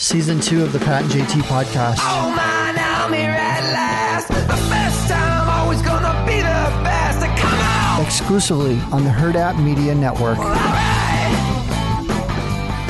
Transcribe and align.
season 0.00 0.40
two 0.40 0.62
of 0.62 0.72
the 0.72 0.78
Pat 0.78 1.02
and 1.02 1.10
JT 1.10 1.42
podcast. 1.42 1.98
Oh 2.00 2.34
man, 2.34 2.74
I'm 2.78 3.12
here 3.12 3.28
at 3.28 3.62
last. 3.72 4.28
The 4.28 4.46
best 4.70 5.10
time, 5.10 5.48
always 5.48 5.82
gonna 5.82 6.24
be 6.26 6.36
the 6.36 6.82
best. 6.82 7.20
Come 7.38 7.60
on! 7.60 8.04
Exclusively 8.04 8.78
on 8.92 9.04
the 9.04 9.10
Hurrdat 9.10 9.62
Media 9.62 9.94
Network. 9.94 10.38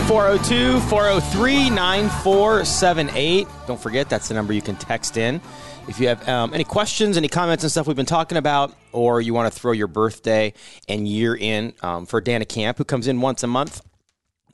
402 0.07 0.81
403 0.81 1.71
9478. 1.71 3.49
Don't 3.67 3.81
forget, 3.81 4.09
that's 4.09 4.29
the 4.29 4.35
number 4.35 4.53
you 4.53 4.63
can 4.63 4.77
text 4.77 5.17
in. 5.17 5.41
If 5.89 5.99
you 5.99 6.07
have 6.09 6.29
um, 6.29 6.55
any 6.55 6.65
questions, 6.65 7.17
any 7.17 7.29
comments, 7.29 7.65
and 7.65 7.71
stuff 7.73 7.89
we've 7.89 7.97
been 7.97 8.07
talking 8.07 8.39
about, 8.39 8.73
or 8.93 9.21
you 9.21 9.35
want 9.35 9.53
to 9.53 9.59
throw 9.59 9.73
your 9.73 9.89
birthday 9.89 10.53
and 10.89 11.09
year 11.09 11.35
in 11.37 11.75
um, 11.83 12.07
for 12.07 12.21
Dana 12.21 12.45
Camp, 12.45 12.79
who 12.79 12.85
comes 12.85 13.09
in 13.09 13.21
once 13.21 13.43
a 13.43 13.49
month. 13.49 13.83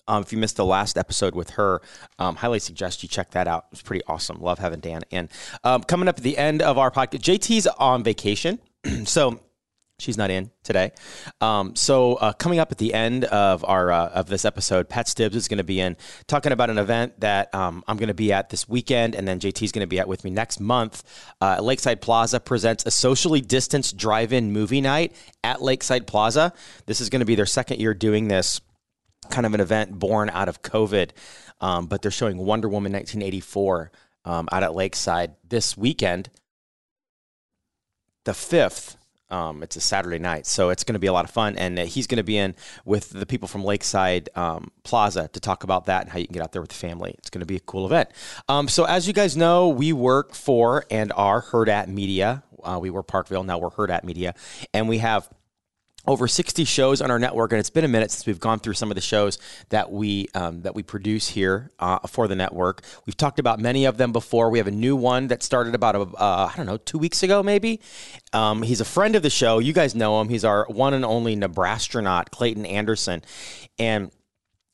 Um, 0.08 0.22
if 0.22 0.32
you 0.32 0.38
missed 0.38 0.56
the 0.56 0.64
last 0.64 0.96
episode 0.98 1.34
with 1.34 1.50
her, 1.50 1.80
um, 2.18 2.36
highly 2.36 2.58
suggest 2.58 3.02
you 3.02 3.08
check 3.08 3.30
that 3.32 3.48
out. 3.48 3.66
It 3.66 3.72
was 3.72 3.82
pretty 3.82 4.04
awesome. 4.06 4.40
Love 4.40 4.58
having 4.58 4.80
Dan. 4.80 5.02
in. 5.10 5.28
Um, 5.64 5.82
coming 5.82 6.08
up 6.08 6.18
at 6.18 6.24
the 6.24 6.38
end 6.38 6.62
of 6.62 6.78
our 6.78 6.90
podcast, 6.90 7.20
JT's 7.20 7.66
on 7.66 8.02
vacation. 8.02 8.58
so 9.04 9.40
She's 9.98 10.18
not 10.18 10.30
in 10.30 10.50
today. 10.62 10.92
Um, 11.40 11.74
so 11.74 12.16
uh, 12.16 12.34
coming 12.34 12.58
up 12.58 12.70
at 12.70 12.76
the 12.76 12.92
end 12.92 13.24
of 13.24 13.64
our 13.64 13.90
uh, 13.90 14.08
of 14.08 14.26
this 14.26 14.44
episode, 14.44 14.90
Pat 14.90 15.08
Stibbs 15.08 15.34
is 15.34 15.48
going 15.48 15.56
to 15.56 15.64
be 15.64 15.80
in 15.80 15.96
talking 16.26 16.52
about 16.52 16.68
an 16.68 16.76
event 16.76 17.18
that 17.20 17.54
um, 17.54 17.82
I'm 17.88 17.96
going 17.96 18.08
to 18.08 18.14
be 18.14 18.30
at 18.30 18.50
this 18.50 18.68
weekend, 18.68 19.14
and 19.14 19.26
then 19.26 19.40
JT 19.40 19.62
is 19.62 19.72
going 19.72 19.84
to 19.84 19.86
be 19.86 19.98
at 19.98 20.06
with 20.06 20.22
me 20.22 20.30
next 20.30 20.60
month. 20.60 21.02
Uh, 21.40 21.62
Lakeside 21.62 22.02
Plaza 22.02 22.40
presents 22.40 22.84
a 22.84 22.90
socially 22.90 23.40
distanced 23.40 23.96
drive-in 23.96 24.52
movie 24.52 24.82
night 24.82 25.14
at 25.42 25.62
Lakeside 25.62 26.06
Plaza. 26.06 26.52
This 26.84 27.00
is 27.00 27.08
going 27.08 27.20
to 27.20 27.26
be 27.26 27.34
their 27.34 27.46
second 27.46 27.80
year 27.80 27.94
doing 27.94 28.28
this 28.28 28.60
kind 29.30 29.46
of 29.46 29.54
an 29.54 29.60
event 29.60 29.98
born 29.98 30.30
out 30.30 30.48
of 30.48 30.62
COVID, 30.62 31.10
um, 31.60 31.86
but 31.86 32.02
they're 32.02 32.10
showing 32.10 32.38
Wonder 32.38 32.68
Woman 32.68 32.92
1984 32.92 33.90
um, 34.24 34.48
out 34.50 34.62
at 34.62 34.74
Lakeside 34.74 35.36
this 35.48 35.76
weekend, 35.76 36.30
the 38.24 38.34
fifth 38.34 38.96
um, 39.28 39.62
it's 39.62 39.74
a 39.74 39.80
Saturday 39.80 40.18
night, 40.18 40.46
so 40.46 40.70
it's 40.70 40.84
going 40.84 40.94
to 40.94 41.00
be 41.00 41.08
a 41.08 41.12
lot 41.12 41.24
of 41.24 41.30
fun. 41.30 41.56
And 41.56 41.78
uh, 41.78 41.84
he's 41.84 42.06
going 42.06 42.18
to 42.18 42.24
be 42.24 42.36
in 42.38 42.54
with 42.84 43.10
the 43.10 43.26
people 43.26 43.48
from 43.48 43.64
Lakeside 43.64 44.28
um, 44.36 44.70
Plaza 44.84 45.28
to 45.32 45.40
talk 45.40 45.64
about 45.64 45.86
that 45.86 46.02
and 46.02 46.10
how 46.10 46.18
you 46.18 46.26
can 46.26 46.34
get 46.34 46.42
out 46.42 46.52
there 46.52 46.62
with 46.62 46.70
the 46.70 46.76
family. 46.76 47.14
It's 47.18 47.30
going 47.30 47.40
to 47.40 47.46
be 47.46 47.56
a 47.56 47.60
cool 47.60 47.86
event. 47.86 48.10
Um, 48.48 48.68
so, 48.68 48.84
as 48.84 49.06
you 49.06 49.12
guys 49.12 49.36
know, 49.36 49.68
we 49.68 49.92
work 49.92 50.34
for 50.34 50.84
and 50.90 51.12
are 51.16 51.42
Hurrdat 51.42 51.88
Media. 51.88 52.44
Uh, 52.62 52.78
we 52.80 52.90
were 52.90 53.02
Parkville, 53.02 53.44
now 53.44 53.58
we're 53.58 53.70
Hurrdat 53.70 54.02
Media, 54.02 54.34
and 54.74 54.88
we 54.88 54.98
have 54.98 55.28
over 56.06 56.28
60 56.28 56.64
shows 56.64 57.00
on 57.00 57.10
our 57.10 57.18
network 57.18 57.52
and 57.52 57.58
it's 57.58 57.70
been 57.70 57.84
a 57.84 57.88
minute 57.88 58.10
since 58.10 58.26
we've 58.26 58.40
gone 58.40 58.58
through 58.58 58.74
some 58.74 58.90
of 58.90 58.94
the 58.94 59.00
shows 59.00 59.38
that 59.70 59.90
we 59.90 60.28
um, 60.34 60.62
that 60.62 60.74
we 60.74 60.82
produce 60.82 61.28
here 61.28 61.70
uh, 61.78 61.98
for 62.06 62.28
the 62.28 62.36
network. 62.36 62.82
We've 63.06 63.16
talked 63.16 63.38
about 63.38 63.60
many 63.60 63.84
of 63.84 63.96
them 63.96 64.12
before. 64.12 64.50
We 64.50 64.58
have 64.58 64.66
a 64.66 64.72
new 64.72 64.96
one 64.96 65.28
that 65.28 65.42
started 65.42 65.74
about 65.74 65.96
a, 65.96 66.00
uh, 66.00 66.50
i 66.52 66.56
don't 66.56 66.66
know 66.66 66.76
two 66.76 66.98
weeks 66.98 67.22
ago 67.22 67.42
maybe. 67.42 67.80
Um, 68.32 68.62
he's 68.62 68.80
a 68.80 68.84
friend 68.84 69.16
of 69.16 69.22
the 69.22 69.30
show. 69.30 69.58
You 69.58 69.72
guys 69.72 69.94
know 69.94 70.20
him. 70.20 70.28
He's 70.28 70.44
our 70.44 70.66
one 70.68 70.94
and 70.94 71.04
only 71.04 71.36
nebrastronaut 71.36 72.30
clayton 72.30 72.66
anderson. 72.66 73.22
And 73.78 74.10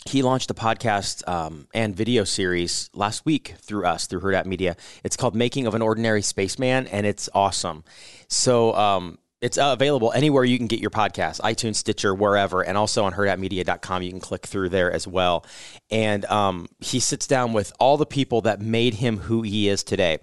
he 0.07 0.23
launched 0.23 0.51
a 0.51 0.55
podcast 0.55 1.27
um, 1.29 1.69
and 1.73 1.95
video 1.95 2.25
series 2.25 2.91
last 2.95 3.25
week 3.25 3.55
through 3.61 3.87
us 3.87 4.07
through 4.07 4.21
Herd 4.21 4.47
Media. 4.47 4.77
It's 5.05 5.17
called 5.17 5.35
"Making 5.35 5.67
of 5.67 5.75
an 5.75 5.83
Ordinary 5.83 6.23
Spaceman," 6.23 6.89
and 6.89 7.07
it's 7.07 7.29
awesome. 7.35 7.85
So 8.29 8.75
um, 8.75 9.19
it's 9.43 9.59
uh, 9.59 9.73
available 9.73 10.13
anywhere 10.13 10.45
you 10.45 10.57
can 10.57 10.69
get 10.69 10.79
your 10.79 10.91
podcast, 10.91 11.41
iTunes, 11.41 11.75
Stitcher, 11.75 12.15
wherever, 12.15 12.63
and 12.63 12.79
also 12.79 13.05
on 13.05 13.13
hurrdatmedia.com. 13.13 14.03
You 14.03 14.11
can 14.11 14.21
click 14.21 14.47
through 14.47 14.69
there 14.69 14.91
as 14.91 15.07
well. 15.07 15.45
And 15.91 16.25
um, 16.27 16.69
he 16.79 17.01
sits 17.01 17.27
down 17.27 17.53
with 17.53 17.73
all 17.81 17.97
the 17.97 18.07
people 18.07 18.43
that 18.43 18.61
made 18.61 18.95
him 18.95 19.19
who 19.19 19.43
he 19.43 19.69
is 19.69 19.83
today. 19.83 20.19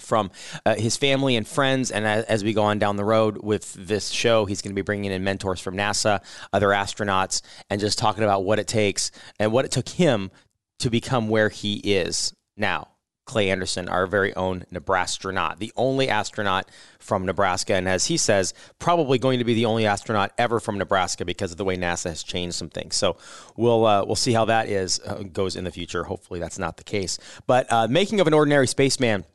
From 0.00 0.30
uh, 0.64 0.76
his 0.76 0.96
family 0.96 1.34
and 1.34 1.46
friends, 1.46 1.90
and 1.90 2.06
as, 2.06 2.24
as, 2.26 2.44
we 2.44 2.52
go 2.52 2.62
on 2.62 2.78
down 2.78 2.94
the 2.94 3.04
road 3.04 3.38
with 3.42 3.74
this 3.74 4.10
show, 4.10 4.44
he's 4.44 4.62
going 4.62 4.70
to 4.70 4.76
be 4.76 4.82
bringing 4.82 5.10
in 5.10 5.24
mentors 5.24 5.60
from 5.60 5.76
NASA, 5.76 6.22
other 6.52 6.68
astronauts, 6.68 7.42
and 7.68 7.80
just 7.80 7.98
talking 7.98 8.22
about 8.22 8.44
what 8.44 8.60
it 8.60 8.68
takes 8.68 9.10
and 9.40 9.52
what 9.52 9.64
it 9.64 9.72
took 9.72 9.88
him 9.88 10.30
to 10.78 10.88
become 10.88 11.28
where 11.28 11.48
he 11.48 11.78
is 11.78 12.32
now. 12.56 12.86
Clay 13.28 13.50
Anderson, 13.50 13.88
our 13.90 14.06
very 14.06 14.34
own 14.34 14.64
Nebrastronaut, 14.72 15.58
the 15.58 15.70
only 15.76 16.08
astronaut 16.08 16.68
from 16.98 17.26
Nebraska, 17.26 17.74
and 17.74 17.86
as 17.86 18.06
he 18.06 18.16
says, 18.16 18.54
probably 18.78 19.18
going 19.18 19.38
to 19.38 19.44
be 19.44 19.52
the 19.52 19.66
only 19.66 19.86
astronaut 19.86 20.32
ever 20.38 20.58
from 20.58 20.78
Nebraska 20.78 21.26
because 21.26 21.52
of 21.52 21.58
the 21.58 21.64
way 21.64 21.76
NASA 21.76 22.08
has 22.08 22.22
changed 22.22 22.56
some 22.56 22.70
things. 22.70 22.96
So 22.96 23.18
we'll 23.54 23.84
uh, 23.84 24.04
we'll 24.06 24.16
see 24.16 24.32
how 24.32 24.46
that 24.46 24.68
is 24.68 24.98
uh, 25.06 25.22
goes 25.30 25.56
in 25.56 25.64
the 25.64 25.70
future. 25.70 26.04
Hopefully, 26.04 26.40
that's 26.40 26.58
not 26.58 26.78
the 26.78 26.84
case. 26.84 27.18
But 27.46 27.70
uh, 27.70 27.86
making 27.86 28.18
of 28.20 28.26
an 28.26 28.32
ordinary 28.32 28.66
spaceman, 28.66 29.26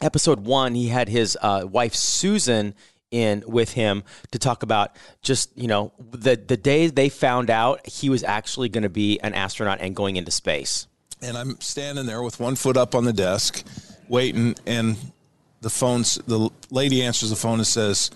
episode 0.00 0.40
one, 0.40 0.74
he 0.74 0.88
had 0.88 1.08
his 1.08 1.38
uh, 1.40 1.66
wife 1.70 1.94
Susan 1.94 2.74
in 3.12 3.44
with 3.46 3.74
him 3.74 4.02
to 4.32 4.40
talk 4.40 4.64
about 4.64 4.96
just 5.22 5.56
you 5.56 5.68
know 5.68 5.92
the 5.98 6.34
the 6.34 6.56
day 6.56 6.88
they 6.88 7.08
found 7.08 7.48
out 7.48 7.86
he 7.86 8.10
was 8.10 8.24
actually 8.24 8.68
going 8.68 8.82
to 8.82 8.88
be 8.88 9.20
an 9.20 9.32
astronaut 9.34 9.78
and 9.80 9.94
going 9.94 10.16
into 10.16 10.32
space 10.32 10.88
and 11.22 11.36
I'm 11.36 11.60
standing 11.60 12.06
there 12.06 12.22
with 12.22 12.40
one 12.40 12.56
foot 12.56 12.76
up 12.76 12.94
on 12.94 13.04
the 13.04 13.12
desk, 13.12 13.64
waiting, 14.08 14.54
and 14.66 14.96
the 15.60 15.70
phone's 15.70 16.16
the 16.26 16.50
lady 16.70 17.02
answers 17.02 17.30
the 17.30 17.36
phone 17.36 17.58
and 17.58 17.66
says, 17.66 18.10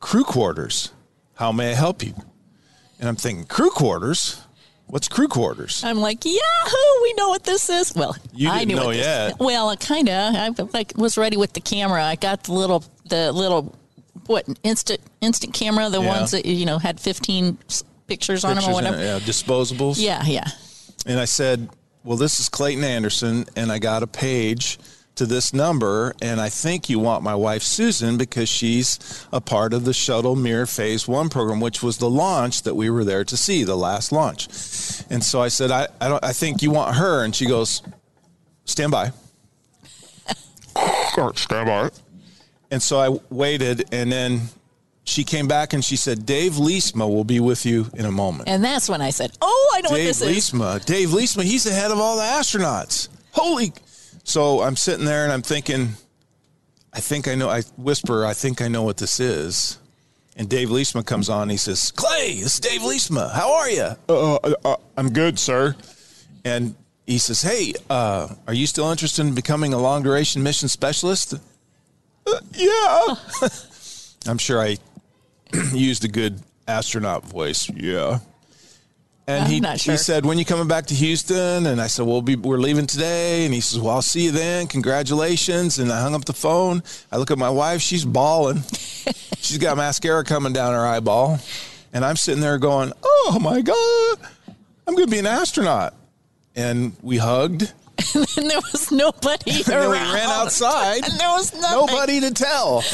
"Crew 0.00 0.24
quarters. 0.24 0.90
How 1.34 1.50
may 1.52 1.72
I 1.72 1.74
help 1.74 2.02
you?" 2.02 2.14
And 3.00 3.08
I'm 3.08 3.16
thinking, 3.16 3.44
"Crew 3.46 3.70
quarters." 3.70 4.40
What's 4.86 5.08
crew 5.08 5.28
quarters? 5.28 5.82
I'm 5.82 5.96
like, 5.98 6.26
Yahoo! 6.26 7.02
We 7.02 7.14
know 7.14 7.30
what 7.30 7.42
this 7.44 7.70
is. 7.70 7.94
Well, 7.94 8.14
you 8.34 8.48
didn't 8.50 8.60
I 8.60 8.64
knew 8.64 8.76
know 8.76 8.86
what 8.88 8.96
yet. 8.96 9.38
well, 9.40 9.74
kind 9.78 10.10
of. 10.10 10.34
I 10.34 10.50
like 10.74 10.92
was 10.94 11.16
ready 11.16 11.38
with 11.38 11.54
the 11.54 11.62
camera. 11.62 12.04
I 12.04 12.16
got 12.16 12.44
the 12.44 12.52
little 12.52 12.84
the 13.08 13.32
little 13.32 13.74
what 14.26 14.46
instant 14.62 15.00
instant 15.22 15.54
camera, 15.54 15.88
the 15.88 16.02
Yeah. 16.02 16.06
ones 16.18 16.32
that 16.32 16.44
you 16.44 16.66
know 16.66 16.76
had 16.76 17.00
15 17.00 17.56
pictures, 18.06 18.44
on 18.44 18.56
them 18.56 18.64
or 18.68 18.74
whatever. 18.74 18.98
it, 18.98 19.04
yeah, 19.04 19.18
disposables. 19.20 19.96
Yeah, 19.98 20.22
yeah. 20.26 20.44
And 21.06 21.18
I 21.18 21.24
said, 21.24 21.70
Well, 22.04 22.18
this 22.18 22.38
is 22.38 22.50
Clayton 22.50 22.84
Anderson, 22.84 23.46
and 23.56 23.72
I 23.72 23.78
got 23.78 24.02
a 24.02 24.06
page 24.06 24.78
to 25.14 25.24
this 25.24 25.54
number, 25.54 26.14
and 26.20 26.38
I 26.38 26.50
think 26.50 26.90
you 26.90 26.98
want 26.98 27.22
my 27.22 27.34
wife 27.34 27.62
Susan 27.62 28.18
because 28.18 28.46
she's 28.46 29.26
a 29.32 29.40
part 29.40 29.72
of 29.72 29.86
the 29.86 29.94
Shuttle 29.94 30.36
Mir 30.36 30.66
Phase 30.66 31.08
One 31.08 31.30
program, 31.30 31.62
which 31.62 31.82
was 31.82 31.96
the 31.96 32.10
launch 32.10 32.64
that 32.64 32.74
we 32.74 32.90
were 32.90 33.04
there 33.04 33.24
to 33.24 33.38
see, 33.38 33.64
the 33.64 33.74
last 33.74 34.12
launch. 34.12 34.48
And 35.08 35.24
so 35.24 35.40
I 35.40 35.48
said, 35.48 35.70
I, 35.70 35.88
I 35.98 36.08
don't 36.08 36.22
I 36.22 36.34
think 36.34 36.60
you 36.60 36.70
want 36.70 36.94
her, 36.96 37.24
and 37.24 37.34
she 37.34 37.46
goes, 37.46 37.80
Stand 38.66 38.92
by. 38.92 39.10
Stand 41.36 41.66
by. 41.66 41.88
And 42.70 42.82
so 42.82 42.98
I 42.98 43.18
waited, 43.30 43.86
and 43.92 44.12
then 44.12 44.42
she 45.04 45.22
came 45.22 45.46
back 45.46 45.72
and 45.72 45.84
she 45.84 45.96
said, 45.96 46.24
Dave 46.26 46.54
Leestma 46.54 47.08
will 47.08 47.24
be 47.24 47.38
with 47.40 47.66
you 47.66 47.86
in 47.94 48.06
a 48.06 48.10
moment. 48.10 48.48
And 48.48 48.64
that's 48.64 48.88
when 48.88 49.02
I 49.02 49.10
said, 49.10 49.32
"Oh, 49.42 49.72
I 49.74 49.82
know 49.82 49.90
what 49.90 49.96
Dave 49.96 50.06
this 50.06 50.22
is." 50.22 50.50
Leestma. 50.50 50.84
Dave 50.84 51.10
Leestma, 51.10 51.42
he's 51.44 51.64
the 51.64 51.72
head 51.72 51.90
of 51.90 51.98
all 51.98 52.16
the 52.16 52.22
astronauts. 52.22 53.08
Holy. 53.32 53.72
So 54.24 54.62
I'm 54.62 54.76
sitting 54.76 55.04
there 55.04 55.24
and 55.24 55.32
I'm 55.32 55.42
thinking, 55.42 55.90
I 56.92 57.00
think 57.00 57.28
I 57.28 57.34
know. 57.34 57.48
I 57.50 57.62
whisper, 57.76 58.24
I 58.24 58.32
think 58.32 58.62
I 58.62 58.68
know 58.68 58.82
what 58.82 58.96
this 58.96 59.20
is. 59.20 59.78
And 60.36 60.48
Dave 60.48 60.68
Leestma 60.68 61.04
comes 61.04 61.28
on. 61.28 61.48
He 61.48 61.56
says, 61.56 61.90
Clay, 61.92 62.30
it's 62.30 62.58
Dave 62.58 62.80
Leestma. 62.80 63.30
How 63.32 63.54
are 63.54 63.70
you? 63.70 63.88
Uh, 64.08 64.34
uh, 64.64 64.76
I'm 64.96 65.12
good, 65.12 65.38
sir. 65.38 65.76
And 66.44 66.74
he 67.06 67.18
says, 67.18 67.42
Hey, 67.42 67.74
uh, 67.90 68.28
are 68.46 68.54
you 68.54 68.66
still 68.66 68.90
interested 68.90 69.26
in 69.26 69.34
becoming 69.34 69.74
a 69.74 69.78
long 69.78 70.02
duration 70.02 70.42
mission 70.42 70.68
specialist? 70.68 71.34
"Uh, 72.26 72.40
yeah. 72.54 73.14
I'm 74.26 74.38
sure 74.38 74.60
I 74.62 74.78
used 75.74 76.04
a 76.04 76.08
good 76.08 76.40
astronaut 76.66 77.24
voice. 77.24 77.68
Yeah. 77.70 78.20
And 79.26 79.44
I'm 79.44 79.50
he, 79.50 79.78
sure. 79.78 79.92
he 79.94 79.96
said, 79.98 80.26
"When 80.26 80.38
you 80.38 80.44
coming 80.44 80.68
back 80.68 80.86
to 80.86 80.94
Houston?" 80.94 81.66
And 81.66 81.80
I 81.80 81.86
said, 81.86 82.06
"We'll 82.06 82.20
be 82.20 82.36
we're 82.36 82.58
leaving 82.58 82.86
today." 82.86 83.46
And 83.46 83.54
he 83.54 83.60
says, 83.62 83.80
"Well, 83.80 83.94
I'll 83.94 84.02
see 84.02 84.26
you 84.26 84.32
then. 84.32 84.66
Congratulations." 84.66 85.78
And 85.78 85.90
I 85.90 86.00
hung 86.02 86.14
up 86.14 86.26
the 86.26 86.34
phone. 86.34 86.82
I 87.10 87.16
look 87.16 87.30
at 87.30 87.38
my 87.38 87.48
wife; 87.48 87.80
she's 87.80 88.04
bawling. 88.04 88.62
she's 89.38 89.56
got 89.56 89.78
mascara 89.78 90.24
coming 90.24 90.52
down 90.52 90.74
her 90.74 90.86
eyeball, 90.86 91.38
and 91.94 92.04
I'm 92.04 92.16
sitting 92.16 92.42
there 92.42 92.58
going, 92.58 92.92
"Oh 93.02 93.38
my 93.40 93.62
god, 93.62 94.18
I'm 94.86 94.94
going 94.94 95.06
to 95.06 95.10
be 95.10 95.20
an 95.20 95.26
astronaut." 95.26 95.94
And 96.54 96.94
we 97.00 97.16
hugged. 97.16 97.72
and 98.14 98.26
then 98.36 98.48
there 98.48 98.60
was 98.72 98.92
nobody 98.92 99.52
And 99.52 99.64
then 99.64 99.78
around. 99.78 99.90
we 99.90 100.14
ran 100.14 100.28
outside. 100.28 101.02
and 101.08 101.18
there 101.18 101.30
was 101.30 101.54
nothing. 101.54 101.86
Nobody 101.86 102.20
to 102.20 102.30
tell. 102.32 102.84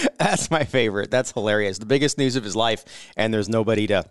That's 0.18 0.50
my 0.50 0.64
favorite. 0.64 1.10
That's 1.10 1.32
hilarious. 1.32 1.78
The 1.78 1.86
biggest 1.86 2.18
news 2.18 2.36
of 2.36 2.44
his 2.44 2.56
life, 2.56 2.84
and 3.16 3.32
there's 3.32 3.48
nobody 3.48 3.86
to 3.88 4.04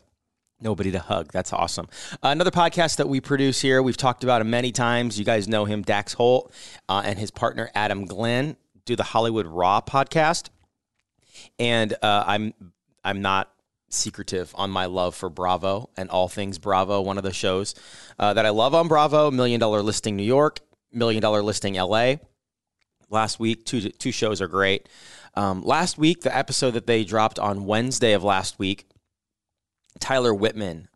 nobody 0.61 0.91
to 0.91 0.99
hug. 0.99 1.31
That's 1.31 1.53
awesome. 1.53 1.87
Uh, 2.23 2.29
another 2.29 2.51
podcast 2.51 2.97
that 2.97 3.09
we 3.09 3.19
produce 3.19 3.61
here. 3.61 3.81
We've 3.81 3.97
talked 3.97 4.23
about 4.23 4.41
him 4.41 4.49
many 4.49 4.71
times. 4.71 5.17
You 5.17 5.25
guys 5.25 5.47
know 5.47 5.65
him, 5.65 5.81
Dax 5.81 6.13
Holt, 6.13 6.53
uh, 6.87 7.01
and 7.03 7.17
his 7.17 7.31
partner 7.31 7.69
Adam 7.73 8.05
Glenn 8.05 8.57
do 8.85 8.95
the 8.95 9.03
Hollywood 9.03 9.47
Raw 9.47 9.81
podcast. 9.81 10.49
And 11.57 11.93
uh, 12.01 12.23
I'm 12.27 12.53
I'm 13.03 13.21
not 13.21 13.51
secretive 13.89 14.53
on 14.55 14.69
my 14.71 14.85
love 14.85 15.15
for 15.15 15.29
Bravo 15.29 15.89
and 15.97 16.09
all 16.09 16.27
things 16.27 16.57
Bravo. 16.59 17.01
One 17.01 17.17
of 17.17 17.23
the 17.23 17.33
shows 17.33 17.75
uh, 18.19 18.33
that 18.33 18.45
I 18.45 18.49
love 18.49 18.73
on 18.73 18.87
Bravo, 18.87 19.31
Million 19.31 19.59
Dollar 19.59 19.81
Listing 19.81 20.15
New 20.15 20.23
York, 20.23 20.59
Million 20.91 21.21
Dollar 21.21 21.41
Listing 21.41 21.75
LA. 21.75 22.15
Last 23.11 23.39
week, 23.39 23.65
two 23.65 23.81
two 23.89 24.11
shows 24.11 24.41
are 24.41 24.47
great. 24.47 24.87
Um, 25.35 25.63
last 25.63 25.97
week, 25.97 26.21
the 26.21 26.35
episode 26.35 26.71
that 26.71 26.87
they 26.87 27.03
dropped 27.03 27.39
on 27.39 27.65
Wednesday 27.65 28.13
of 28.13 28.23
last 28.23 28.57
week, 28.57 28.87
Tyler 29.99 30.33
Whitman 30.33 30.87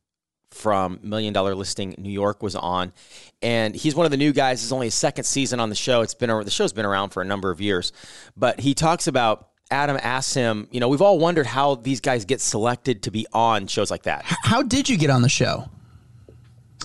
from 0.50 1.00
Million 1.04 1.34
Dollar 1.34 1.54
Listing 1.56 1.94
New 1.98 2.10
York 2.10 2.42
was 2.42 2.56
on, 2.56 2.94
and 3.42 3.76
he's 3.76 3.96
one 3.96 4.06
of 4.06 4.12
the 4.12 4.18
new 4.18 4.32
guys. 4.32 4.64
It's 4.64 4.72
only 4.72 4.88
his 4.88 4.96
second 4.96 5.26
season 5.26 5.60
on 5.60 5.70
the 5.70 5.76
show. 5.76 6.02
It's 6.02 6.14
been 6.14 6.30
the 6.30 6.50
show's 6.50 6.74
been 6.74 6.86
around 6.86 7.10
for 7.10 7.22
a 7.22 7.26
number 7.26 7.52
of 7.52 7.60
years, 7.60 7.92
but 8.38 8.60
he 8.62 8.74
talks 8.74 9.08
about 9.08 9.50
Adam 9.70 9.98
asks 10.02 10.34
him. 10.34 10.68
You 10.72 10.80
know, 10.80 10.88
we've 10.88 11.02
all 11.02 11.20
wondered 11.20 11.46
how 11.46 11.76
these 11.76 12.00
guys 12.00 12.24
get 12.24 12.40
selected 12.40 13.04
to 13.04 13.12
be 13.12 13.28
on 13.34 13.68
shows 13.68 13.92
like 13.92 14.04
that. 14.04 14.24
How 14.26 14.62
did 14.62 14.88
you 14.88 14.98
get 14.98 15.10
on 15.10 15.22
the 15.22 15.30
show? 15.30 15.70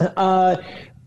Uh, 0.00 0.56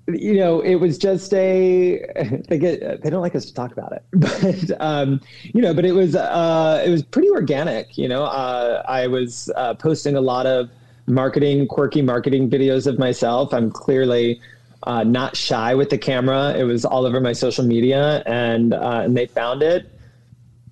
you 0.08 0.36
know, 0.36 0.60
it 0.62 0.76
was 0.76 0.98
just 0.98 1.34
a 1.34 2.06
they 2.48 2.58
get 2.58 3.02
they 3.02 3.10
don't 3.10 3.22
like 3.22 3.36
us 3.36 3.46
to 3.46 3.54
talk 3.54 3.72
about 3.72 3.94
it, 3.94 4.04
but 4.14 4.82
um, 4.82 5.22
you 5.44 5.62
know, 5.62 5.74
but 5.74 5.86
it 5.86 5.94
was 5.94 6.16
uh, 6.16 6.84
it 6.86 6.90
was 6.90 7.04
pretty 7.04 7.30
organic. 7.30 7.98
You 7.98 8.10
know, 8.10 8.24
uh, 8.24 8.84
I 8.88 9.08
was 9.08 9.50
uh, 9.56 9.74
posting 9.76 10.16
a 10.16 10.22
lot 10.22 10.46
of 10.46 10.70
marketing, 11.08 11.68
quirky 11.68 12.02
marketing 12.02 12.50
videos 12.50 12.88
of 12.88 13.00
myself. 13.00 13.54
I'm 13.54 13.72
clearly 13.72 14.42
uh, 14.84 15.04
not 15.04 15.36
shy 15.36 15.74
with 15.76 15.90
the 15.90 15.98
camera. 15.98 16.54
It 16.58 16.64
was 16.64 16.86
all 16.86 17.06
over 17.06 17.22
my 17.22 17.34
social 17.34 17.66
media, 17.66 18.24
and 18.26 18.74
uh, 18.74 19.02
and 19.04 19.16
they 19.16 19.28
found 19.28 19.64
it. 19.64 19.90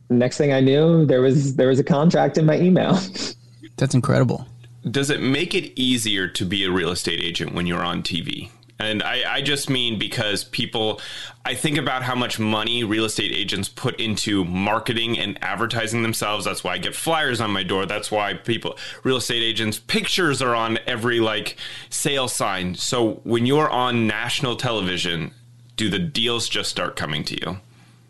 Next 0.10 0.38
thing 0.38 0.52
I 0.52 0.60
knew, 0.60 1.06
there 1.06 1.22
was 1.22 1.56
there 1.56 1.70
was 1.70 1.80
a 1.80 1.86
contract 1.86 2.38
in 2.38 2.46
my 2.46 2.60
email. 2.60 3.00
That's 3.78 3.96
incredible. 3.96 4.46
Does 4.90 5.10
it 5.10 5.22
make 5.22 5.54
it 5.54 5.80
easier 5.80 6.28
to 6.28 6.46
be 6.46 6.66
a 6.66 6.72
real 6.72 6.90
estate 6.90 7.22
agent 7.22 7.54
when 7.54 7.68
you're 7.68 7.84
on 7.84 8.02
TV? 8.02 8.50
And 8.82 9.04
I, 9.04 9.36
I, 9.36 9.42
just 9.42 9.70
mean 9.70 10.00
because 10.00 10.44
people, 10.44 11.00
I 11.46 11.54
think 11.54 11.78
about 11.78 12.02
how 12.02 12.16
much 12.16 12.40
money 12.40 12.84
real 12.84 13.06
estate 13.06 13.32
agents 13.32 13.70
put 13.70 14.00
into 14.00 14.44
marketing 14.44 15.20
and 15.20 15.38
advertising 15.44 16.02
themselves. 16.02 16.46
That's 16.46 16.64
why 16.64 16.74
I 16.74 16.78
get 16.80 16.96
flyers 16.96 17.40
on 17.40 17.52
my 17.52 17.62
door. 17.62 17.86
That's 17.86 18.10
why 18.10 18.34
people, 18.34 18.80
real 19.04 19.18
estate 19.18 19.44
agents, 19.44 19.78
pictures 19.78 20.42
are 20.42 20.56
on 20.56 20.80
every 20.88 21.20
like 21.20 21.58
sale 21.92 22.28
sign. 22.28 22.74
So 22.74 23.22
when 23.24 23.46
you're 23.46 23.70
on 23.70 24.08
national 24.08 24.56
television, 24.56 25.32
do 25.76 25.88
the 25.90 26.00
deals 26.00 26.50
just 26.50 26.72
start 26.72 26.96
coming 26.96 27.24
to 27.26 27.36
you? 27.36 27.58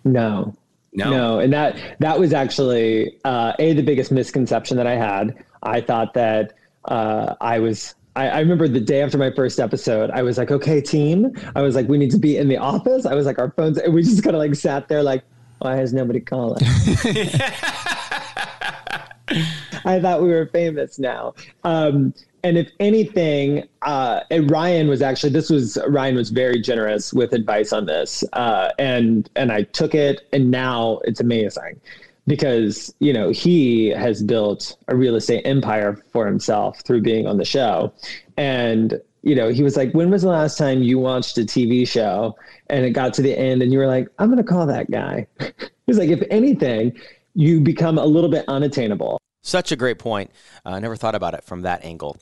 No. 0.05 0.55
No. 0.93 1.09
no. 1.09 1.39
And 1.39 1.51
that 1.51 1.97
that 1.99 2.19
was 2.19 2.33
actually 2.33 3.17
uh, 3.25 3.53
a 3.59 3.73
the 3.73 3.83
biggest 3.83 4.11
misconception 4.11 4.77
that 4.77 4.87
I 4.87 4.95
had. 4.95 5.43
I 5.63 5.81
thought 5.81 6.13
that 6.13 6.53
uh, 6.85 7.35
I 7.41 7.59
was 7.59 7.95
I, 8.15 8.27
I, 8.27 8.39
remember 8.39 8.67
the 8.67 8.81
day 8.81 9.01
after 9.01 9.17
my 9.17 9.31
first 9.31 9.59
episode, 9.59 10.11
I 10.11 10.21
was 10.21 10.37
like, 10.37 10.51
okay, 10.51 10.81
team. 10.81 11.31
I 11.55 11.61
was 11.61 11.75
like, 11.75 11.87
we 11.87 11.97
need 11.97 12.11
to 12.11 12.19
be 12.19 12.37
in 12.37 12.49
the 12.49 12.57
office. 12.57 13.05
I 13.05 13.15
was 13.15 13.25
like, 13.25 13.39
our 13.39 13.51
phones, 13.51 13.77
and 13.77 13.93
we 13.93 14.03
just 14.03 14.23
kind 14.23 14.35
of 14.35 14.39
like 14.39 14.53
sat 14.55 14.87
there 14.89 15.01
like, 15.01 15.23
why 15.59 15.79
is 15.79 15.93
nobody 15.93 16.19
calling? 16.19 16.61
I 19.85 19.99
thought 20.01 20.21
we 20.21 20.29
were 20.29 20.47
famous 20.47 20.99
now. 20.99 21.35
Um, 21.63 22.13
and 22.43 22.57
if 22.57 22.71
anything, 22.79 23.67
uh, 23.83 24.21
and 24.31 24.49
Ryan 24.49 24.87
was 24.87 25.01
actually 25.01 25.31
this 25.31 25.49
was 25.49 25.77
Ryan 25.87 26.15
was 26.15 26.31
very 26.31 26.59
generous 26.59 27.13
with 27.13 27.33
advice 27.33 27.71
on 27.71 27.85
this, 27.85 28.23
uh, 28.33 28.69
and 28.79 29.29
and 29.35 29.51
I 29.51 29.63
took 29.63 29.93
it, 29.93 30.27
and 30.33 30.49
now 30.49 30.99
it's 31.03 31.19
amazing 31.19 31.79
because 32.27 32.93
you 32.99 33.13
know 33.13 33.29
he 33.29 33.89
has 33.89 34.23
built 34.23 34.77
a 34.87 34.95
real 34.95 35.15
estate 35.15 35.45
empire 35.45 36.01
for 36.11 36.25
himself 36.25 36.81
through 36.81 37.01
being 37.01 37.27
on 37.27 37.37
the 37.37 37.45
show. 37.45 37.93
And 38.37 38.99
you 39.23 39.35
know 39.35 39.49
he 39.49 39.63
was 39.63 39.77
like 39.77 39.93
when 39.93 40.09
was 40.09 40.23
the 40.23 40.29
last 40.29 40.57
time 40.57 40.81
you 40.81 40.97
watched 40.97 41.37
a 41.37 41.41
tv 41.41 41.87
show 41.87 42.35
and 42.71 42.83
it 42.83 42.89
got 42.89 43.13
to 43.13 43.21
the 43.21 43.37
end 43.37 43.61
and 43.61 43.71
you 43.71 43.77
were 43.77 43.85
like 43.85 44.07
i'm 44.17 44.29
going 44.29 44.43
to 44.43 44.43
call 44.43 44.65
that 44.65 44.89
guy? 44.89 45.27
He's 45.87 45.97
like 45.97 46.09
if 46.09 46.23
anything 46.29 46.97
you 47.33 47.61
become 47.61 47.97
a 47.97 48.05
little 48.05 48.29
bit 48.29 48.45
unattainable. 48.47 49.17
Such 49.43 49.71
a 49.71 49.75
great 49.75 49.99
point. 49.99 50.31
I 50.65 50.73
uh, 50.73 50.79
never 50.79 50.95
thought 50.95 51.15
about 51.15 51.33
it 51.33 51.43
from 51.43 51.61
that 51.61 51.83
angle. 51.83 52.17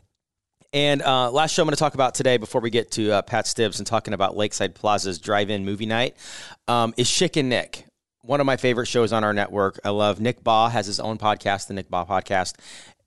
And 0.72 1.01
uh, 1.01 1.31
last 1.31 1.54
show 1.54 1.63
I'm 1.63 1.68
going 1.68 1.75
to 1.75 1.80
talk 1.80 1.96
about 1.96 2.13
today, 2.13 2.38
before 2.38 2.62
we 2.62 2.69
get 2.69 2.92
to 2.92 3.12
uh, 3.12 3.22
Pat 3.24 3.48
Stibbs 3.48 3.80
and 3.80 3.88
talking 3.88 4.13
about 4.13 4.38
Lakeside 4.38 4.75
Plaza's 4.75 5.18
drive-in 5.18 5.66
movie 5.66 5.88
night, 5.88 6.16
um, 6.68 6.94
is 6.96 7.07
Schick 7.07 7.38
and 7.38 7.50
Nick 7.50 7.86
one 8.21 8.39
of 8.39 8.45
my 8.45 8.57
favorite 8.57 8.88
shows 8.88 9.13
on 9.13 9.24
our 9.24 9.33
network. 9.33 9.80
I 9.83 9.89
love 9.89 10.19
Nick 10.19 10.44
Bahe 10.44 10.71
has 10.71 10.86
his 10.86 11.00
own 11.00 11.18
podcast, 11.18 11.68
the 11.68 11.74
Nick 11.74 11.89
Bahe 11.89 12.07
Podcast. 12.07 12.56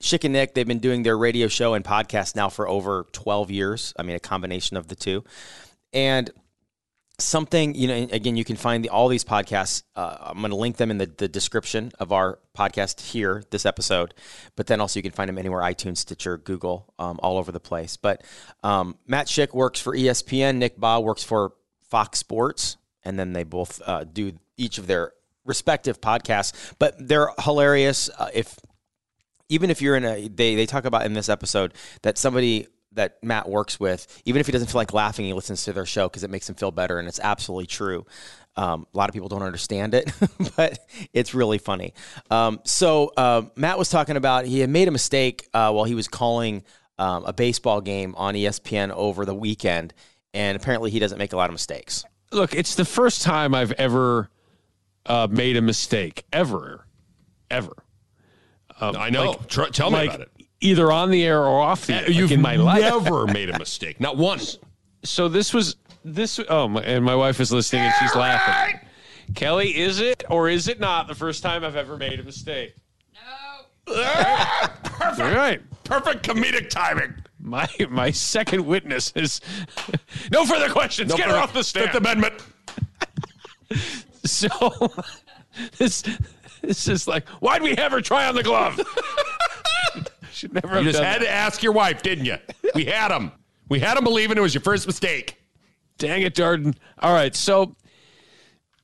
Schick 0.00 0.24
and 0.24 0.32
Nick, 0.32 0.54
they've 0.54 0.66
been 0.66 0.80
doing 0.80 1.02
their 1.02 1.16
radio 1.16 1.48
show 1.48 1.74
and 1.74 1.84
podcast 1.84 2.34
now 2.34 2.48
for 2.48 2.68
over 2.68 3.06
12 3.12 3.50
years. 3.50 3.92
I 3.98 4.02
mean, 4.02 4.16
a 4.16 4.20
combination 4.20 4.76
of 4.76 4.88
the 4.88 4.96
two. 4.96 5.22
And 5.92 6.30
something, 7.18 7.74
you 7.74 7.88
know, 7.88 8.08
again, 8.10 8.36
you 8.36 8.44
can 8.44 8.56
find 8.56 8.84
the, 8.84 8.88
all 8.88 9.08
these 9.08 9.24
podcasts. 9.24 9.82
Uh, 9.94 10.16
I'm 10.20 10.38
going 10.38 10.50
to 10.50 10.56
link 10.56 10.76
them 10.76 10.90
in 10.90 10.98
the, 10.98 11.06
the 11.06 11.28
description 11.28 11.92
of 12.00 12.10
our 12.10 12.40
podcast 12.56 13.00
here, 13.00 13.44
this 13.50 13.64
episode. 13.64 14.14
But 14.56 14.66
then 14.66 14.80
also 14.80 14.98
you 14.98 15.02
can 15.02 15.12
find 15.12 15.28
them 15.28 15.38
anywhere 15.38 15.60
iTunes, 15.60 15.98
Stitcher, 15.98 16.38
Google, 16.38 16.92
um, 16.98 17.20
all 17.22 17.38
over 17.38 17.52
the 17.52 17.60
place. 17.60 17.96
But 17.96 18.24
um, 18.62 18.96
Matt 19.06 19.26
Schick 19.26 19.54
works 19.54 19.80
for 19.80 19.96
ESPN, 19.96 20.56
Nick 20.56 20.78
Bahe 20.78 21.02
works 21.02 21.22
for 21.22 21.52
Fox 21.88 22.18
Sports. 22.18 22.76
And 23.04 23.18
then 23.18 23.32
they 23.32 23.44
both 23.44 23.80
uh, 23.84 24.04
do 24.04 24.32
each 24.56 24.78
of 24.78 24.86
their 24.86 25.12
respective 25.44 26.00
podcasts, 26.00 26.72
but 26.78 26.94
they're 26.98 27.30
hilarious. 27.40 28.08
Uh, 28.16 28.30
if 28.32 28.58
even 29.48 29.70
if 29.70 29.82
you're 29.82 29.96
in 29.96 30.04
a, 30.04 30.28
they 30.28 30.54
they 30.54 30.66
talk 30.66 30.84
about 30.84 31.04
in 31.04 31.14
this 31.14 31.28
episode 31.28 31.74
that 32.02 32.18
somebody 32.18 32.68
that 32.94 33.22
Matt 33.22 33.48
works 33.48 33.80
with, 33.80 34.06
even 34.24 34.40
if 34.40 34.46
he 34.46 34.52
doesn't 34.52 34.68
feel 34.68 34.78
like 34.78 34.92
laughing, 34.92 35.24
he 35.24 35.32
listens 35.32 35.64
to 35.64 35.72
their 35.72 35.86
show 35.86 36.08
because 36.08 36.24
it 36.24 36.30
makes 36.30 36.48
him 36.48 36.54
feel 36.54 36.70
better, 36.70 36.98
and 36.98 37.08
it's 37.08 37.20
absolutely 37.20 37.66
true. 37.66 38.06
Um, 38.54 38.86
a 38.92 38.98
lot 38.98 39.08
of 39.08 39.14
people 39.14 39.28
don't 39.28 39.42
understand 39.42 39.94
it, 39.94 40.12
but 40.56 40.78
it's 41.12 41.34
really 41.34 41.58
funny. 41.58 41.94
Um, 42.30 42.60
so 42.64 43.12
uh, 43.16 43.42
Matt 43.56 43.78
was 43.78 43.88
talking 43.88 44.16
about 44.16 44.44
he 44.44 44.60
had 44.60 44.70
made 44.70 44.88
a 44.88 44.90
mistake 44.90 45.48
uh, 45.54 45.72
while 45.72 45.84
he 45.84 45.94
was 45.94 46.06
calling 46.06 46.64
um, 46.98 47.24
a 47.24 47.32
baseball 47.32 47.80
game 47.80 48.14
on 48.16 48.34
ESPN 48.34 48.90
over 48.90 49.24
the 49.24 49.34
weekend, 49.34 49.94
and 50.34 50.56
apparently 50.56 50.90
he 50.90 50.98
doesn't 50.98 51.18
make 51.18 51.32
a 51.32 51.36
lot 51.36 51.48
of 51.48 51.54
mistakes. 51.54 52.04
Look, 52.32 52.54
it's 52.54 52.74
the 52.74 52.84
first 52.84 53.22
time 53.22 53.54
I've 53.54 53.72
ever 53.72 54.30
uh, 55.06 55.28
made 55.30 55.56
a 55.56 55.62
mistake 55.62 56.24
ever, 56.32 56.86
ever. 57.50 57.74
Um, 58.80 58.96
I 58.96 59.10
know. 59.10 59.30
Like, 59.32 59.48
Tr- 59.48 59.64
tell 59.66 59.90
me 59.90 60.06
about 60.06 60.20
it. 60.22 60.30
Either 60.60 60.92
on 60.92 61.10
the 61.10 61.24
air 61.24 61.40
or 61.42 61.60
off 61.60 61.86
the 61.86 61.94
uh, 61.94 62.00
air. 62.00 62.10
You've 62.10 62.30
like 62.30 62.36
in 62.36 62.42
my 62.42 62.56
life. 62.56 62.80
never 62.80 63.26
made 63.32 63.50
a 63.50 63.58
mistake, 63.58 64.00
not 64.00 64.16
once. 64.16 64.58
So 65.04 65.28
this 65.28 65.52
was 65.52 65.76
this. 66.04 66.40
Oh, 66.48 66.68
my, 66.68 66.82
and 66.82 67.04
my 67.04 67.14
wife 67.14 67.40
is 67.40 67.52
listening 67.52 67.82
and 67.82 67.94
she's 68.00 68.14
laughing. 68.14 68.80
Kelly, 69.34 69.76
is 69.76 70.00
it 70.00 70.24
or 70.30 70.48
is 70.48 70.68
it 70.68 70.78
not 70.80 71.08
the 71.08 71.14
first 71.14 71.42
time 71.42 71.64
I've 71.64 71.76
ever 71.76 71.96
made 71.96 72.20
a 72.20 72.22
mistake? 72.22 72.74
No. 73.14 73.92
Perfect. 74.84 75.20
All 75.20 75.34
right. 75.34 75.60
Perfect 75.84 76.24
comedic 76.26 76.70
timing. 76.70 77.14
My 77.42 77.68
my 77.90 78.10
second 78.12 78.64
witness 78.64 79.12
is 79.16 79.40
no 80.30 80.46
further 80.46 80.70
questions. 80.70 81.10
No 81.10 81.16
Get 81.16 81.28
her 81.28 81.36
off 81.36 81.52
the 81.52 81.64
stand. 81.64 81.90
Fifth 81.90 81.96
Amendment. 81.96 82.34
So 84.24 84.48
this 85.76 86.04
this 86.62 86.86
is 86.86 87.08
like, 87.08 87.28
why'd 87.40 87.62
we 87.62 87.74
have 87.74 87.90
her 87.92 88.00
try 88.00 88.28
on 88.28 88.36
the 88.36 88.42
glove? 88.42 88.80
Should 90.32 90.54
never. 90.54 90.78
You 90.78 90.90
just 90.92 91.02
had 91.02 91.20
that. 91.20 91.26
to 91.26 91.30
ask 91.30 91.62
your 91.62 91.72
wife, 91.72 92.02
didn't 92.02 92.24
you? 92.24 92.36
We 92.74 92.84
had 92.84 93.10
him. 93.10 93.32
We 93.68 93.80
had 93.80 93.96
him 93.96 94.04
believing 94.04 94.38
it 94.38 94.40
was 94.40 94.54
your 94.54 94.62
first 94.62 94.86
mistake. 94.86 95.42
Dang 95.98 96.22
it, 96.22 96.34
Darden. 96.34 96.76
All 97.00 97.12
right, 97.12 97.34
so 97.34 97.74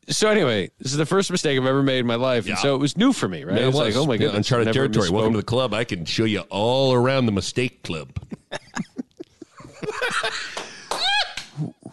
so 0.09 0.29
anyway, 0.29 0.71
this 0.79 0.93
is 0.93 0.99
the 0.99 1.07
first 1.07 1.31
mistake 1.31 1.59
I've 1.59 1.67
ever 1.67 1.83
made 1.83 2.01
in 2.01 2.07
my 2.07 2.17
life, 2.17 2.47
yeah. 2.47 2.53
and 2.53 2.59
so 2.61 2.75
it 2.75 2.79
was 2.79 2.97
new 2.97 3.13
for 3.13 3.29
me, 3.29 3.45
right? 3.45 3.59
It 3.59 3.67
was, 3.67 3.75
like, 3.75 3.97
oh 3.97 4.07
my 4.07 4.17
god, 4.17 4.35
uncharted 4.35 4.73
territory. 4.73 5.09
Misspoke. 5.09 5.13
Welcome 5.13 5.33
to 5.35 5.39
the 5.39 5.45
club. 5.45 5.75
I 5.75 5.85
can 5.85 6.05
show 6.05 6.25
you 6.25 6.41
all 6.51 6.93
around 6.93 7.27
the 7.27 7.33
mistake 7.33 7.83
club. 7.83 8.11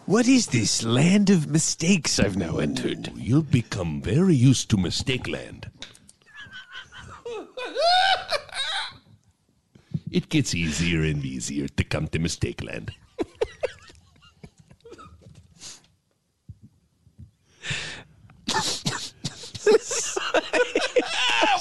What 0.06 0.28
is 0.28 0.46
this 0.46 0.84
land 0.84 1.30
of 1.30 1.48
mistakes 1.48 2.20
I've 2.20 2.36
now 2.36 2.58
entered? 2.58 3.10
Oh, 3.12 3.16
You'll 3.16 3.42
become 3.42 4.00
very 4.00 4.36
used 4.36 4.70
to 4.70 4.76
mistake 4.76 5.26
land. 5.26 5.68
it 10.12 10.28
gets 10.28 10.54
easier 10.54 11.02
and 11.02 11.24
easier 11.24 11.66
to 11.66 11.82
come 11.82 12.06
to 12.08 12.20
mistake 12.20 12.62
land. 12.62 12.92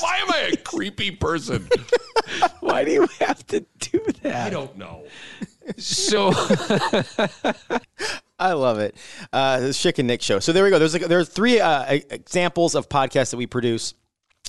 Why 0.01 0.17
am 0.21 0.29
I 0.29 0.51
a 0.53 0.55
creepy 0.75 1.11
person? 1.11 1.67
Why 2.59 2.83
do 2.83 2.91
you 2.91 3.07
have 3.19 3.45
to 3.47 3.65
do 3.79 4.05
that? 4.23 4.47
I 4.47 4.49
don't 4.49 4.77
know. 4.77 5.05
So 5.77 6.31
I 8.39 8.53
love 8.53 8.79
it. 8.79 8.95
Uh, 9.31 9.61
the 9.61 9.67
Schick 9.67 9.99
and 9.99 10.07
Nick 10.07 10.21
show. 10.21 10.39
So 10.39 10.51
there 10.51 10.63
we 10.63 10.69
go. 10.69 10.79
There's 10.79 10.93
like, 10.93 11.05
there 11.05 11.19
are 11.19 11.25
three 11.25 11.59
uh, 11.59 11.99
examples 12.09 12.75
of 12.75 12.89
podcasts 12.89 13.31
that 13.31 13.37
we 13.37 13.47
produce 13.47 13.93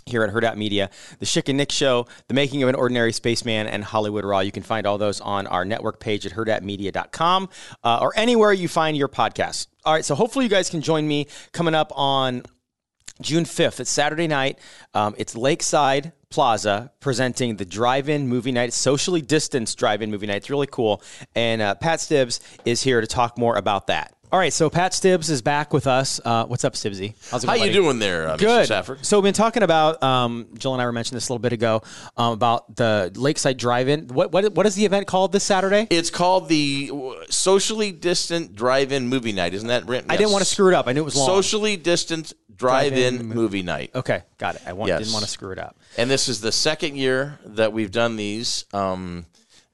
here 0.05 0.23
at 0.23 0.31
Herd 0.31 0.57
Media, 0.57 0.91
The 1.19 1.27
Schick 1.27 1.49
and 1.49 1.59
Nick 1.59 1.73
Show, 1.73 2.07
The 2.29 2.35
Making 2.35 2.63
of 2.63 2.69
an 2.69 2.77
Ordinary 2.77 3.13
Spaceman, 3.13 3.67
and 3.67 3.83
Hollywood 3.83 4.25
Raw. 4.25 4.41
You 4.41 4.53
can 4.53 4.63
find 4.63 4.87
all 4.87 4.99
those 4.99 5.21
on 5.21 5.49
our 5.49 5.65
network 5.65 5.99
page 5.99 6.25
at 6.27 6.33
hurrdatmedia.com 6.33 7.49
uh, 7.83 7.99
or 8.01 8.13
anywhere 8.17 8.53
you 8.53 8.69
find 8.69 8.97
your 8.97 9.09
podcasts. 9.09 9.67
All 9.85 9.93
right, 9.93 10.05
so 10.05 10.15
hopefully 10.15 10.45
you 10.45 10.49
guys 10.49 10.71
can 10.71 10.81
join 10.81 11.09
me 11.09 11.27
coming 11.53 11.75
up 11.75 11.93
on 11.97 12.43
June 13.21 13.45
5th. 13.45 13.81
It's 13.81 13.91
Saturday 13.91 14.27
night. 14.27 14.59
Um, 14.95 15.15
it's 15.19 15.37
Lakeside 15.37 16.13
Plaza 16.29 16.93
presenting 17.01 17.57
the 17.57 17.65
drive-in 17.65 18.29
movie 18.29 18.53
night, 18.53 18.73
socially 18.73 19.23
distanced 19.23 19.79
drive-in 19.79 20.11
movie 20.11 20.27
night. 20.27 20.37
It's 20.37 20.51
really 20.51 20.67
cool. 20.67 21.03
And 21.35 21.63
uh, 21.63 21.75
Pat 21.77 22.01
Stibbs 22.01 22.41
is 22.65 22.83
here 22.83 23.01
to 23.01 23.07
talk 23.07 23.39
more 23.39 23.57
about 23.57 23.87
that. 23.87 24.13
All 24.33 24.41
right, 24.41 24.53
so 24.53 24.69
Pat 24.69 24.93
Stibbs 24.93 25.31
is 25.31 25.41
back 25.41 25.73
with 25.73 25.87
us. 25.87 26.21
Uh, 26.25 26.47
what's 26.47 26.65
up, 26.65 26.73
Stibbsy? 26.75 27.15
How's 27.31 27.45
it 27.45 27.47
How 27.47 27.55
going, 27.55 27.69
you 27.69 27.73
buddy? 27.73 27.85
doing 27.85 27.99
there, 28.01 28.29
uh, 28.29 28.37
Mr. 28.37 28.41
Good. 28.41 28.67
Safford? 28.67 29.07
So 29.07 29.19
we've 29.19 29.23
been 29.23 29.35
talking 29.35 29.63
about. 29.63 30.03
Um, 30.03 30.49
Jill 30.59 30.73
and 30.73 30.83
I 30.83 30.85
were 30.85 30.93
mentioning 30.93 31.17
this 31.17 31.29
a 31.29 31.33
little 31.33 31.43
bit 31.43 31.53
ago 31.53 31.83
um, 32.17 32.33
about 32.33 32.75
the 32.75 33.13
Lakeside 33.15 33.57
Drive-In. 33.57 34.09
What 34.09 34.33
what 34.33 34.53
what 34.53 34.67
is 34.67 34.75
the 34.75 34.85
event 34.85 35.07
called 35.07 35.31
this 35.31 35.45
Saturday? 35.45 35.87
It's 35.91 36.11
called 36.11 36.49
the 36.49 36.91
uh, 36.93 37.25
socially 37.31 37.93
distant 37.93 38.57
drive-in 38.57 39.07
movie 39.07 39.33
night. 39.33 39.55
Isn't 39.55 39.69
that 39.69 39.87
written? 39.87 40.11
I 40.11 40.17
didn't 40.17 40.33
want 40.33 40.43
to 40.43 40.51
screw 40.51 40.69
it 40.69 40.75
up. 40.75 40.89
I 40.89 40.93
knew 40.93 41.03
it 41.03 41.05
was 41.05 41.17
long. 41.17 41.29
Socially 41.29 41.77
distant 41.77 42.33
drive-in, 42.57 43.17
Drive-in 43.17 43.29
movie 43.29 43.63
night. 43.63 43.91
Okay, 43.95 44.23
got 44.39 44.57
it. 44.57 44.63
I 44.67 44.73
want, 44.73 44.89
Yes. 44.89 45.01
didn't 45.01 45.13
want 45.13 45.25
to 45.25 45.31
screw 45.31 45.51
it 45.53 45.59
up. 45.59 45.77
And 45.97 46.11
this 46.11 46.29
is 46.29 46.41
the 46.41 46.53
second 46.53 46.97
year 46.97 47.39
that 47.45 47.73
we've 47.73 47.91
done 47.91 48.17
these. 48.17 48.65
Um, 48.73 49.27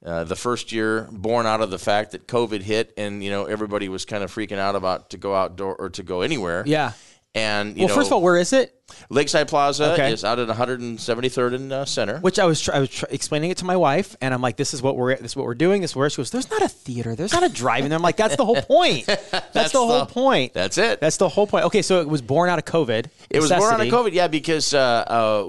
uh, 0.05 0.25
the 0.25 0.35
first 0.37 0.73
year, 0.73 1.07
born 1.13 1.47
out 1.47 1.61
of 1.61 1.71
the 1.71 1.79
fact 1.79 2.11
that 2.11 2.27
COVID 2.27 2.61
hit, 2.63 2.93
and 2.97 3.23
you 3.23 3.31
know 3.31 3.45
everybody 3.45 3.89
was 3.89 4.05
kind 4.05 4.25
of 4.25 4.35
freaking 4.35 4.59
out 4.59 4.75
about 4.75 5.11
to 5.11 5.17
go 5.17 5.33
outdoor 5.35 5.77
or 5.77 5.91
to 5.91 6.03
go 6.03 6.23
anywhere. 6.23 6.65
Yeah. 6.67 6.93
And 7.35 7.77
you 7.77 7.83
Well, 7.87 7.89
know, 7.89 7.95
first 7.95 8.09
of 8.09 8.13
all, 8.13 8.21
where 8.23 8.37
is 8.37 8.53
it? 8.53 8.75
Lakeside 9.09 9.49
Plaza 9.49 9.95
Okay. 9.95 10.13
is 10.13 10.23
out 10.23 10.39
at 10.39 10.49
173rd 10.49 11.55
and 11.55 11.73
uh, 11.73 11.85
Center. 11.87 12.19
Which 12.19 12.39
I 12.39 12.45
was 12.45 12.61
tr- 12.61 12.75
I 12.75 12.81
was 12.81 12.91
tr- 12.91 13.07
explaining 13.09 13.51
it 13.51 13.57
to 13.59 13.65
my 13.65 13.75
wife, 13.77 14.15
and 14.21 14.35
I'm 14.35 14.43
like, 14.43 14.59
"This 14.59 14.75
is 14.75 14.83
what 14.83 14.97
we're 14.99 15.17
this 15.17 15.31
is 15.33 15.37
what 15.37 15.47
we're 15.47 15.55
doing. 15.55 15.81
This 15.81 15.93
is 15.93 15.97
where 15.97 16.11
she 16.11 16.19
goes. 16.19 16.31
There's 16.31 16.51
not 16.51 16.61
a 16.61 16.69
theater. 16.69 17.15
There's 17.15 17.33
not 17.33 17.43
a 17.43 17.49
drive-in. 17.49 17.89
there." 17.89 17.97
I'm 17.97 18.03
like, 18.03 18.19
"That's 18.19 18.37
the 18.37 18.45
whole 18.45 18.61
point. 18.61 19.07
That's, 19.53 19.73
the 19.73 19.79
whole 19.79 20.05
point. 20.05 20.53
That's 20.53 20.77
it. 20.77 21.01
That's 21.01 21.17
the 21.17 21.31
whole 21.31 21.47
point." 21.47 21.65
Okay, 21.67 21.81
so 21.81 22.03
it 22.03 22.09
was 22.09 22.21
born 22.21 22.51
out 22.51 22.59
of 22.59 22.67
COVID. 22.67 23.07
It 23.31 23.41
was 23.41 23.49
born 23.51 23.73
out 23.73 23.81
of. 23.81 23.87
COVID, 23.87 24.13
yeah, 24.13 24.29
because 24.29 24.75
uh, 24.75 24.81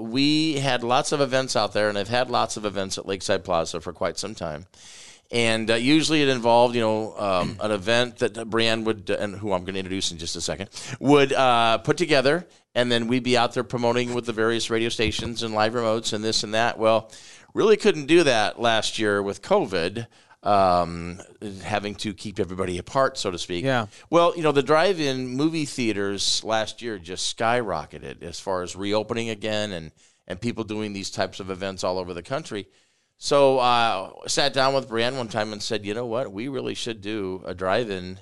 we 0.00 0.54
had 0.54 0.82
lots 0.82 1.12
of 1.12 1.20
events 1.20 1.54
out 1.54 1.74
there, 1.74 1.90
and 1.90 1.98
I've 1.98 2.08
had 2.08 2.30
lots 2.30 2.56
of 2.56 2.64
events 2.64 2.96
at 2.96 3.04
Lakeside 3.04 3.44
Plaza 3.44 3.78
for 3.82 3.92
quite 3.92 4.16
some 4.18 4.34
time. 4.34 4.64
And 5.30 5.70
uh, 5.70 5.74
usually 5.74 6.22
it 6.22 6.28
involved, 6.28 6.74
you 6.74 6.80
know, 6.80 7.16
um, 7.18 7.56
an 7.60 7.70
event 7.70 8.18
that 8.18 8.48
Brienne 8.48 8.84
would, 8.84 9.10
uh, 9.10 9.16
and 9.18 9.34
who 9.34 9.52
I'm 9.52 9.64
going 9.64 9.74
to 9.74 9.80
introduce 9.80 10.12
in 10.12 10.18
just 10.18 10.36
a 10.36 10.40
second, 10.40 10.70
would 11.00 11.32
uh, 11.32 11.78
put 11.78 11.96
together, 11.96 12.46
and 12.74 12.92
then 12.92 13.08
we'd 13.08 13.24
be 13.24 13.36
out 13.36 13.54
there 13.54 13.64
promoting 13.64 14.14
with 14.14 14.26
the 14.26 14.32
various 14.32 14.70
radio 14.70 14.88
stations 14.88 15.42
and 15.42 15.54
live 15.54 15.72
remotes 15.72 16.12
and 16.12 16.22
this 16.22 16.44
and 16.44 16.54
that. 16.54 16.78
Well, 16.78 17.10
really 17.54 17.76
couldn't 17.76 18.06
do 18.06 18.24
that 18.24 18.60
last 18.60 18.98
year 18.98 19.22
with 19.22 19.42
COVID, 19.42 20.06
um, 20.42 21.20
having 21.62 21.94
to 21.96 22.12
keep 22.12 22.38
everybody 22.38 22.78
apart, 22.78 23.16
so 23.16 23.30
to 23.30 23.38
speak. 23.38 23.64
Yeah. 23.64 23.86
Well, 24.10 24.34
you 24.36 24.42
know, 24.42 24.52
the 24.52 24.62
drive-in 24.62 25.28
movie 25.28 25.64
theaters 25.64 26.44
last 26.44 26.82
year 26.82 26.98
just 26.98 27.36
skyrocketed 27.36 28.22
as 28.22 28.38
far 28.38 28.62
as 28.62 28.76
reopening 28.76 29.30
again 29.30 29.72
and 29.72 29.90
and 30.26 30.40
people 30.40 30.64
doing 30.64 30.94
these 30.94 31.10
types 31.10 31.38
of 31.38 31.50
events 31.50 31.84
all 31.84 31.98
over 31.98 32.14
the 32.14 32.22
country. 32.22 32.66
So 33.24 33.58
uh, 33.58 34.10
sat 34.26 34.52
down 34.52 34.74
with 34.74 34.86
Brienne 34.86 35.16
one 35.16 35.28
time 35.28 35.54
and 35.54 35.62
said, 35.62 35.86
you 35.86 35.94
know 35.94 36.04
what, 36.04 36.30
we 36.30 36.48
really 36.48 36.74
should 36.74 37.00
do 37.00 37.42
a 37.46 37.54
drive-in. 37.54 38.18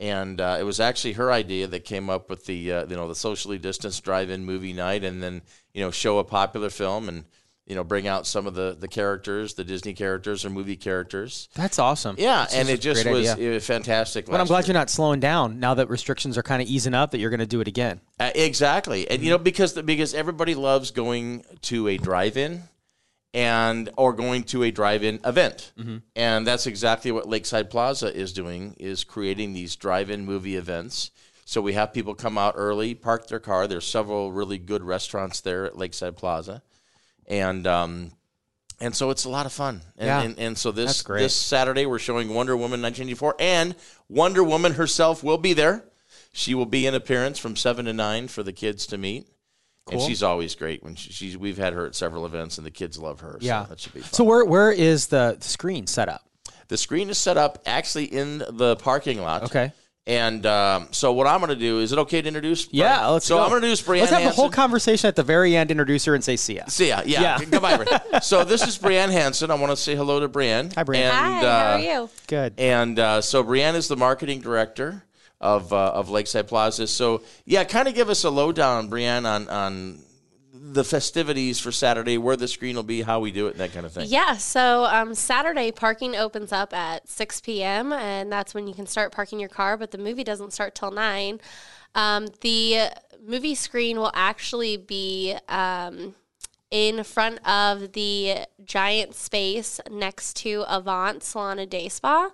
And 0.00 0.40
uh, 0.40 0.56
it 0.58 0.64
was 0.64 0.80
actually 0.80 1.12
her 1.12 1.30
idea 1.30 1.68
that 1.68 1.84
came 1.84 2.10
up 2.10 2.28
with 2.28 2.46
the 2.46 2.72
uh, 2.72 2.86
you 2.86 2.96
know 2.96 3.06
the 3.06 3.14
socially 3.14 3.58
distanced 3.58 4.02
drive-in 4.02 4.44
movie 4.44 4.72
night, 4.72 5.04
and 5.04 5.22
then 5.22 5.42
you 5.72 5.80
know 5.80 5.92
show 5.92 6.18
a 6.18 6.24
popular 6.24 6.70
film 6.70 7.08
and 7.08 7.24
you 7.66 7.76
know 7.76 7.84
bring 7.84 8.08
out 8.08 8.26
some 8.26 8.48
of 8.48 8.54
the 8.54 8.76
the 8.76 8.88
characters, 8.88 9.54
the 9.54 9.62
Disney 9.62 9.94
characters 9.94 10.44
or 10.44 10.50
movie 10.50 10.74
characters. 10.74 11.48
That's 11.54 11.78
awesome. 11.78 12.16
Yeah, 12.18 12.48
and 12.52 12.68
it 12.68 12.80
just 12.80 13.08
was, 13.08 13.30
idea. 13.30 13.48
it 13.50 13.54
was 13.54 13.64
fantastic. 13.64 14.26
But 14.26 14.40
I'm 14.40 14.48
glad 14.48 14.64
year. 14.64 14.72
you're 14.72 14.80
not 14.80 14.90
slowing 14.90 15.20
down 15.20 15.60
now 15.60 15.74
that 15.74 15.88
restrictions 15.88 16.36
are 16.36 16.42
kind 16.42 16.60
of 16.60 16.66
easing 16.66 16.94
up. 16.94 17.12
That 17.12 17.18
you're 17.20 17.30
going 17.30 17.38
to 17.38 17.46
do 17.46 17.60
it 17.60 17.68
again. 17.68 18.00
Uh, 18.18 18.32
exactly, 18.34 19.08
and 19.08 19.22
you 19.22 19.30
know 19.30 19.38
because 19.38 19.74
the, 19.74 19.84
because 19.84 20.14
everybody 20.14 20.56
loves 20.56 20.90
going 20.90 21.44
to 21.60 21.86
a 21.86 21.96
drive-in, 21.96 22.64
and 23.34 23.88
or 23.96 24.12
going 24.12 24.42
to 24.44 24.62
a 24.62 24.70
drive-in 24.70 25.20
event, 25.24 25.72
and 26.14 26.46
that's 26.46 26.66
exactly 26.66 27.10
what 27.12 27.28
Lakeside 27.28 27.70
Plaza 27.70 28.14
is 28.14 28.32
doing 28.32 28.74
is 28.78 29.04
creating 29.04 29.52
these 29.52 29.74
drive-in 29.76 30.24
movie 30.26 30.56
events. 30.56 31.10
So 31.44 31.60
we 31.60 31.72
have 31.74 31.92
people 31.92 32.14
come 32.14 32.38
out 32.38 32.54
early, 32.56 32.94
park 32.94 33.26
their 33.28 33.40
car. 33.40 33.66
There's 33.66 33.86
several 33.86 34.32
really 34.32 34.58
good 34.58 34.82
restaurants 34.82 35.40
there 35.40 35.64
at 35.66 35.76
Lakeside 35.76 36.16
Plaza, 36.16 36.62
and 37.26 37.66
um, 37.66 38.12
and 38.80 38.94
so 38.94 39.10
it's 39.10 39.24
a 39.24 39.30
lot 39.30 39.46
of 39.46 39.52
fun. 39.52 39.80
And, 39.96 40.06
Yeah. 40.06 40.22
and, 40.22 40.38
and 40.38 40.58
so 40.58 40.72
this 40.72 41.02
this 41.20 41.34
Saturday 41.36 41.86
we're 41.86 41.98
showing 41.98 42.28
Wonder 42.34 42.56
Woman 42.56 42.80
1984, 42.82 43.36
and 43.38 43.74
Wonder 44.08 44.42
Woman 44.44 44.72
herself 44.74 45.22
will 45.22 45.38
be 45.38 45.52
there. 45.52 45.84
She 46.32 46.54
will 46.54 46.66
be 46.66 46.86
in 46.86 46.94
appearance 46.94 47.38
from 47.38 47.56
seven 47.56 47.84
to 47.86 47.92
nine 47.92 48.28
for 48.28 48.42
the 48.42 48.52
kids 48.52 48.86
to 48.88 48.98
meet. 48.98 49.26
And 49.90 50.00
she's 50.00 50.22
always 50.22 50.54
great 50.54 50.82
when 50.82 50.94
she, 50.94 51.12
she's. 51.12 51.36
We've 51.36 51.58
had 51.58 51.72
her 51.72 51.86
at 51.86 51.94
several 51.94 52.24
events, 52.24 52.56
and 52.56 52.66
the 52.66 52.70
kids 52.70 52.98
love 52.98 53.20
her. 53.20 53.36
Yeah, 53.40 53.64
so 53.64 53.68
that 53.70 53.80
should 53.80 53.94
be 53.94 54.00
fun. 54.00 54.12
So 54.12 54.24
where 54.24 54.44
where 54.44 54.70
is 54.70 55.08
the 55.08 55.36
screen 55.40 55.86
set 55.86 56.08
up? 56.08 56.22
the 56.72 56.78
screen 56.78 57.10
is 57.10 57.18
set 57.18 57.36
up 57.36 57.58
actually 57.66 58.06
in 58.06 58.38
the 58.38 58.76
parking 58.76 59.20
lot. 59.20 59.44
Okay. 59.44 59.72
And 60.06 60.44
um, 60.46 60.88
so 60.90 61.12
what 61.12 61.28
I'm 61.28 61.38
going 61.38 61.50
to 61.50 61.54
do 61.54 61.78
is 61.78 61.92
it 61.92 61.98
okay 61.98 62.22
to 62.22 62.26
introduce? 62.26 62.66
Yeah, 62.72 62.96
Brian? 62.96 63.12
let's 63.12 63.26
So 63.26 63.36
go. 63.36 63.42
I'm 63.42 63.50
going 63.50 63.60
to 63.60 63.68
introduce 63.68 63.86
Brianne. 63.86 64.00
Let's 64.00 64.12
have 64.12 64.24
the 64.24 64.30
whole 64.30 64.50
conversation 64.50 65.06
at 65.06 65.14
the 65.14 65.22
very 65.22 65.54
end. 65.54 65.70
Introduce 65.70 66.06
her 66.06 66.14
and 66.14 66.24
say 66.24 66.34
see 66.36 66.56
ya. 66.56 66.64
See 66.66 66.88
ya. 66.88 67.02
Yeah. 67.04 67.20
Yeah. 67.20 67.44
Goodbye, 67.44 67.76
Brianne. 67.76 68.22
So 68.22 68.42
this 68.42 68.66
is 68.66 68.78
Brianne 68.78 69.12
Hansen. 69.12 69.50
I 69.50 69.54
want 69.54 69.70
to 69.70 69.76
say 69.76 69.94
hello 69.94 70.18
to 70.18 70.28
Brianne. 70.28 70.74
Hi, 70.74 70.82
Brianne. 70.82 70.96
And, 70.96 71.12
Hi, 71.12 71.40
how 71.40 71.46
uh, 71.46 71.76
are 71.76 71.80
you? 71.80 72.10
Good. 72.26 72.54
And 72.58 72.98
uh, 72.98 73.20
so 73.20 73.44
Brianne 73.44 73.74
is 73.74 73.86
the 73.86 73.96
marketing 73.96 74.40
director 74.40 75.04
of 75.42 75.72
uh, 75.72 75.92
of 75.92 76.08
Lakeside 76.08 76.48
Plaza. 76.48 76.86
So 76.86 77.22
yeah, 77.44 77.64
kind 77.64 77.88
of 77.88 77.94
give 77.94 78.08
us 78.08 78.24
a 78.24 78.30
lowdown, 78.30 78.88
Brianne, 78.88 79.26
on 79.26 79.48
on 79.48 79.98
the 80.54 80.84
festivities 80.84 81.58
for 81.58 81.72
Saturday, 81.72 82.16
where 82.18 82.36
the 82.36 82.46
screen 82.46 82.76
will 82.76 82.82
be, 82.82 83.02
how 83.02 83.20
we 83.20 83.32
do 83.32 83.48
it, 83.48 83.58
that 83.58 83.72
kind 83.72 83.84
of 83.84 83.92
thing. 83.92 84.06
Yeah, 84.08 84.36
so 84.36 84.84
um, 84.84 85.14
Saturday 85.14 85.72
parking 85.72 86.14
opens 86.14 86.52
up 86.52 86.72
at 86.72 87.08
6 87.08 87.40
p.m., 87.40 87.92
and 87.92 88.30
that's 88.30 88.54
when 88.54 88.68
you 88.68 88.74
can 88.74 88.86
start 88.86 89.12
parking 89.12 89.40
your 89.40 89.48
car, 89.48 89.76
but 89.76 89.90
the 89.90 89.98
movie 89.98 90.24
doesn't 90.24 90.52
start 90.52 90.74
till 90.74 90.90
9. 90.90 91.40
Um, 91.94 92.28
the 92.42 92.90
movie 93.26 93.54
screen 93.54 93.98
will 93.98 94.12
actually 94.14 94.76
be 94.76 95.36
um, 95.48 96.14
in 96.72 97.04
front 97.04 97.38
of 97.46 97.92
the 97.92 98.46
giant 98.64 99.14
space 99.14 99.78
next 99.90 100.36
to 100.38 100.64
Avant 100.66 101.22
Salon 101.22 101.58
and 101.58 101.70
Day 101.70 101.88
Spa. 101.90 102.30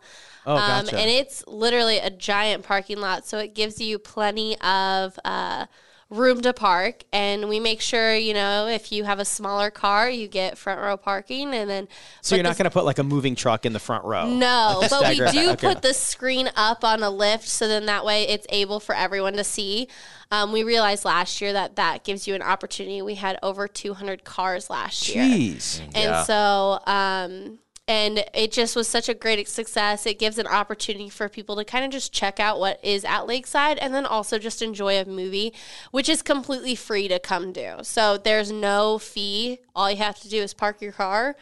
Oh, 0.46 0.56
Um, 0.56 0.84
gotcha. 0.86 0.96
and 0.96 1.10
it's 1.10 1.44
literally 1.48 1.98
a 1.98 2.08
giant 2.08 2.62
parking 2.64 3.00
lot, 3.00 3.26
so 3.26 3.38
it 3.38 3.52
gives 3.54 3.80
you 3.80 3.98
plenty 3.98 4.56
of 4.60 5.18
uh, 5.24 5.66
room 6.10 6.40
to 6.40 6.52
park. 6.52 7.04
And 7.12 7.48
we 7.48 7.60
make 7.60 7.80
sure, 7.80 8.14
you 8.14 8.34
know, 8.34 8.66
if 8.66 8.92
you 8.92 9.04
have 9.04 9.18
a 9.18 9.24
smaller 9.24 9.70
car, 9.70 10.08
you 10.08 10.28
get 10.28 10.56
front 10.56 10.80
row 10.80 10.96
parking, 10.96 11.54
and 11.54 11.68
then. 11.68 11.88
So 12.22 12.34
you're 12.34 12.42
not 12.42 12.56
going 12.56 12.64
to 12.64 12.70
put 12.70 12.84
like 12.84 12.98
a 12.98 13.04
moving 13.04 13.34
truck 13.34 13.66
in 13.66 13.72
the 13.72 13.78
front 13.78 14.04
row. 14.04 14.28
No, 14.28 14.84
but 14.88 15.08
we 15.08 15.16
do 15.16 15.50
okay. 15.50 15.56
put 15.56 15.82
the 15.82 15.94
screen 15.94 16.50
up 16.56 16.84
on 16.84 17.02
a 17.02 17.10
lift, 17.10 17.48
so 17.48 17.68
then 17.68 17.86
that 17.86 18.04
way 18.04 18.26
it's 18.28 18.46
able 18.50 18.80
for 18.80 18.94
everyone 18.94 19.34
to 19.34 19.44
see. 19.44 19.88
Um, 20.30 20.52
we 20.52 20.62
realized 20.62 21.04
last 21.04 21.40
year 21.40 21.54
that 21.54 21.76
that 21.76 22.04
gives 22.04 22.28
you 22.28 22.34
an 22.34 22.42
opportunity. 22.42 23.00
We 23.00 23.14
had 23.14 23.38
over 23.42 23.66
200 23.66 24.24
cars 24.24 24.68
last 24.68 25.08
year. 25.08 25.24
Jeez. 25.24 25.80
And 25.80 25.94
Yeah. 25.94 26.22
so, 26.24 26.80
um, 26.86 27.58
and 27.88 28.22
it 28.34 28.52
just 28.52 28.76
was 28.76 28.86
such 28.86 29.08
a 29.08 29.14
great 29.14 29.48
success. 29.48 30.04
It 30.04 30.18
gives 30.18 30.36
an 30.36 30.46
opportunity 30.46 31.08
for 31.08 31.26
people 31.30 31.56
to 31.56 31.64
kind 31.64 31.86
of 31.86 31.90
just 31.90 32.12
check 32.12 32.38
out 32.38 32.60
what 32.60 32.78
is 32.84 33.02
at 33.02 33.26
Lakeside 33.26 33.78
and 33.78 33.94
then 33.94 34.04
also 34.04 34.38
just 34.38 34.60
enjoy 34.60 35.00
a 35.00 35.06
movie, 35.06 35.54
which 35.90 36.10
is 36.10 36.20
completely 36.20 36.74
free 36.74 37.08
to 37.08 37.18
come 37.18 37.50
do. 37.50 37.76
So 37.82 38.18
there's 38.18 38.52
no 38.52 38.98
fee. 38.98 39.60
All 39.74 39.90
you 39.90 39.96
have 39.96 40.20
to 40.20 40.28
do 40.28 40.42
is 40.42 40.52
park 40.52 40.82
your 40.82 40.92
car. 40.92 41.34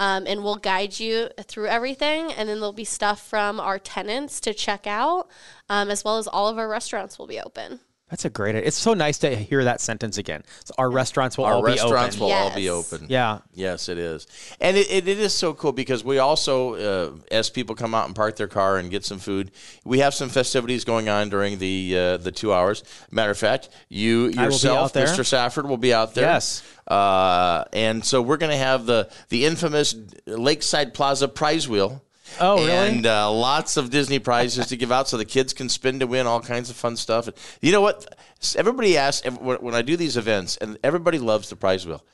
Um, 0.00 0.28
and 0.28 0.44
we'll 0.44 0.54
guide 0.54 1.00
you 1.00 1.28
through 1.42 1.66
everything. 1.66 2.32
And 2.32 2.48
then 2.48 2.60
there'll 2.60 2.72
be 2.72 2.84
stuff 2.84 3.26
from 3.26 3.58
our 3.58 3.80
tenants 3.80 4.38
to 4.42 4.54
check 4.54 4.86
out, 4.86 5.28
um, 5.68 5.90
as 5.90 6.04
well 6.04 6.18
as 6.18 6.28
all 6.28 6.46
of 6.46 6.56
our 6.56 6.68
restaurants 6.68 7.18
will 7.18 7.26
be 7.26 7.40
open. 7.40 7.80
That's 8.10 8.24
a 8.24 8.30
great. 8.30 8.54
It's 8.54 8.76
so 8.76 8.94
nice 8.94 9.18
to 9.18 9.34
hear 9.36 9.64
that 9.64 9.80
sentence 9.80 10.16
again. 10.16 10.42
So 10.64 10.74
our 10.78 10.90
restaurants 10.90 11.36
will 11.36 11.44
Our 11.44 11.54
all 11.54 11.62
restaurants 11.62 12.16
be 12.16 12.22
open. 12.22 12.32
Our 12.36 12.44
restaurants 12.44 12.60
will 12.60 12.70
all 12.72 12.90
be 12.90 12.96
open. 12.98 13.06
Yeah. 13.10 13.38
Yes, 13.54 13.88
it 13.88 13.98
is, 13.98 14.26
and 14.60 14.76
it, 14.76 14.90
it, 14.90 15.08
it 15.08 15.18
is 15.18 15.34
so 15.34 15.52
cool 15.52 15.72
because 15.72 16.02
we 16.04 16.18
also, 16.18 16.74
uh, 16.74 17.12
as 17.30 17.50
people 17.50 17.74
come 17.74 17.94
out 17.94 18.06
and 18.06 18.16
park 18.16 18.36
their 18.36 18.48
car 18.48 18.78
and 18.78 18.90
get 18.90 19.04
some 19.04 19.18
food, 19.18 19.50
we 19.84 19.98
have 19.98 20.14
some 20.14 20.28
festivities 20.30 20.84
going 20.84 21.08
on 21.08 21.28
during 21.28 21.58
the 21.58 21.96
uh, 21.98 22.16
the 22.16 22.32
two 22.32 22.52
hours. 22.52 22.82
Matter 23.10 23.30
of 23.32 23.38
fact, 23.38 23.68
you 23.88 24.24
I 24.24 24.26
will 24.26 24.32
be 24.32 24.42
yourself. 24.44 24.92
Mr. 24.94 25.26
Safford, 25.26 25.68
will 25.68 25.76
be 25.76 25.92
out 25.92 26.14
there. 26.14 26.24
Yes. 26.24 26.62
uh, 26.86 27.64
and 27.72 28.04
so 28.04 28.22
we're 28.22 28.36
going 28.38 28.52
to 28.52 28.56
have 28.56 28.86
the 28.86 29.10
the 29.28 29.44
infamous 29.44 29.94
Lakeside 30.26 30.94
Plaza 30.94 31.28
prize 31.28 31.68
wheel. 31.68 32.02
Oh, 32.40 32.56
really? 32.56 32.70
And 32.70 33.06
uh, 33.06 33.30
lots 33.30 33.76
of 33.76 33.90
Disney 33.90 34.18
prizes 34.18 34.66
to 34.68 34.76
give 34.76 34.92
out 34.92 35.08
so 35.08 35.16
the 35.16 35.24
kids 35.24 35.52
can 35.52 35.68
spin 35.68 36.00
to 36.00 36.06
win 36.06 36.26
all 36.26 36.40
kinds 36.40 36.70
of 36.70 36.76
fun 36.76 36.96
stuff. 36.96 37.26
And 37.26 37.36
you 37.60 37.72
know 37.72 37.80
what? 37.80 38.14
Everybody 38.56 38.96
asks 38.96 39.28
when 39.28 39.74
I 39.74 39.82
do 39.82 39.96
these 39.96 40.16
events, 40.16 40.56
and 40.56 40.78
everybody 40.82 41.18
loves 41.18 41.50
the 41.50 41.56
prize 41.56 41.86
wheel. 41.86 42.04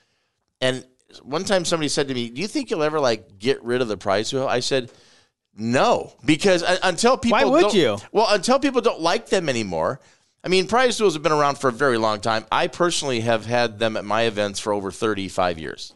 And 0.60 0.84
one 1.22 1.44
time 1.44 1.64
somebody 1.64 1.88
said 1.88 2.08
to 2.08 2.14
me, 2.14 2.30
"Do 2.30 2.40
you 2.40 2.48
think 2.48 2.70
you'll 2.70 2.82
ever 2.82 3.00
like 3.00 3.38
get 3.38 3.62
rid 3.62 3.82
of 3.82 3.88
the 3.88 3.96
prize 3.96 4.32
wheel?" 4.32 4.46
I 4.46 4.60
said, 4.60 4.90
"No, 5.56 6.12
because 6.24 6.62
uh, 6.62 6.78
until 6.82 7.16
people 7.16 7.38
Why 7.38 7.62
would 7.62 7.74
you? 7.74 7.98
Well, 8.12 8.26
until 8.30 8.58
people 8.58 8.80
don't 8.80 9.00
like 9.00 9.28
them 9.28 9.48
anymore." 9.48 10.00
I 10.44 10.48
mean, 10.48 10.66
prize 10.66 11.00
wheels 11.00 11.14
have 11.14 11.22
been 11.22 11.32
around 11.32 11.56
for 11.56 11.68
a 11.68 11.72
very 11.72 11.96
long 11.96 12.20
time. 12.20 12.44
I 12.52 12.66
personally 12.66 13.20
have 13.20 13.46
had 13.46 13.78
them 13.78 13.96
at 13.96 14.04
my 14.04 14.22
events 14.22 14.60
for 14.60 14.74
over 14.74 14.90
35 14.90 15.58
years. 15.58 15.94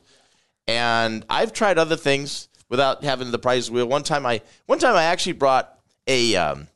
And 0.66 1.24
I've 1.28 1.52
tried 1.52 1.76
other 1.78 1.96
things 1.96 2.47
without 2.68 3.04
having 3.04 3.30
the 3.30 3.38
prize 3.38 3.70
wheel. 3.70 3.86
One 3.86 4.02
time 4.02 4.26
I 4.26 4.40
one 4.66 4.78
time 4.78 4.94
I 4.96 5.04
actually 5.04 5.32
brought 5.34 5.78
a 6.06 6.36
um, 6.36 6.68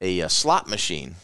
a, 0.00 0.22
uh 0.22 0.28
slot 0.28 0.68
machine 0.68 1.14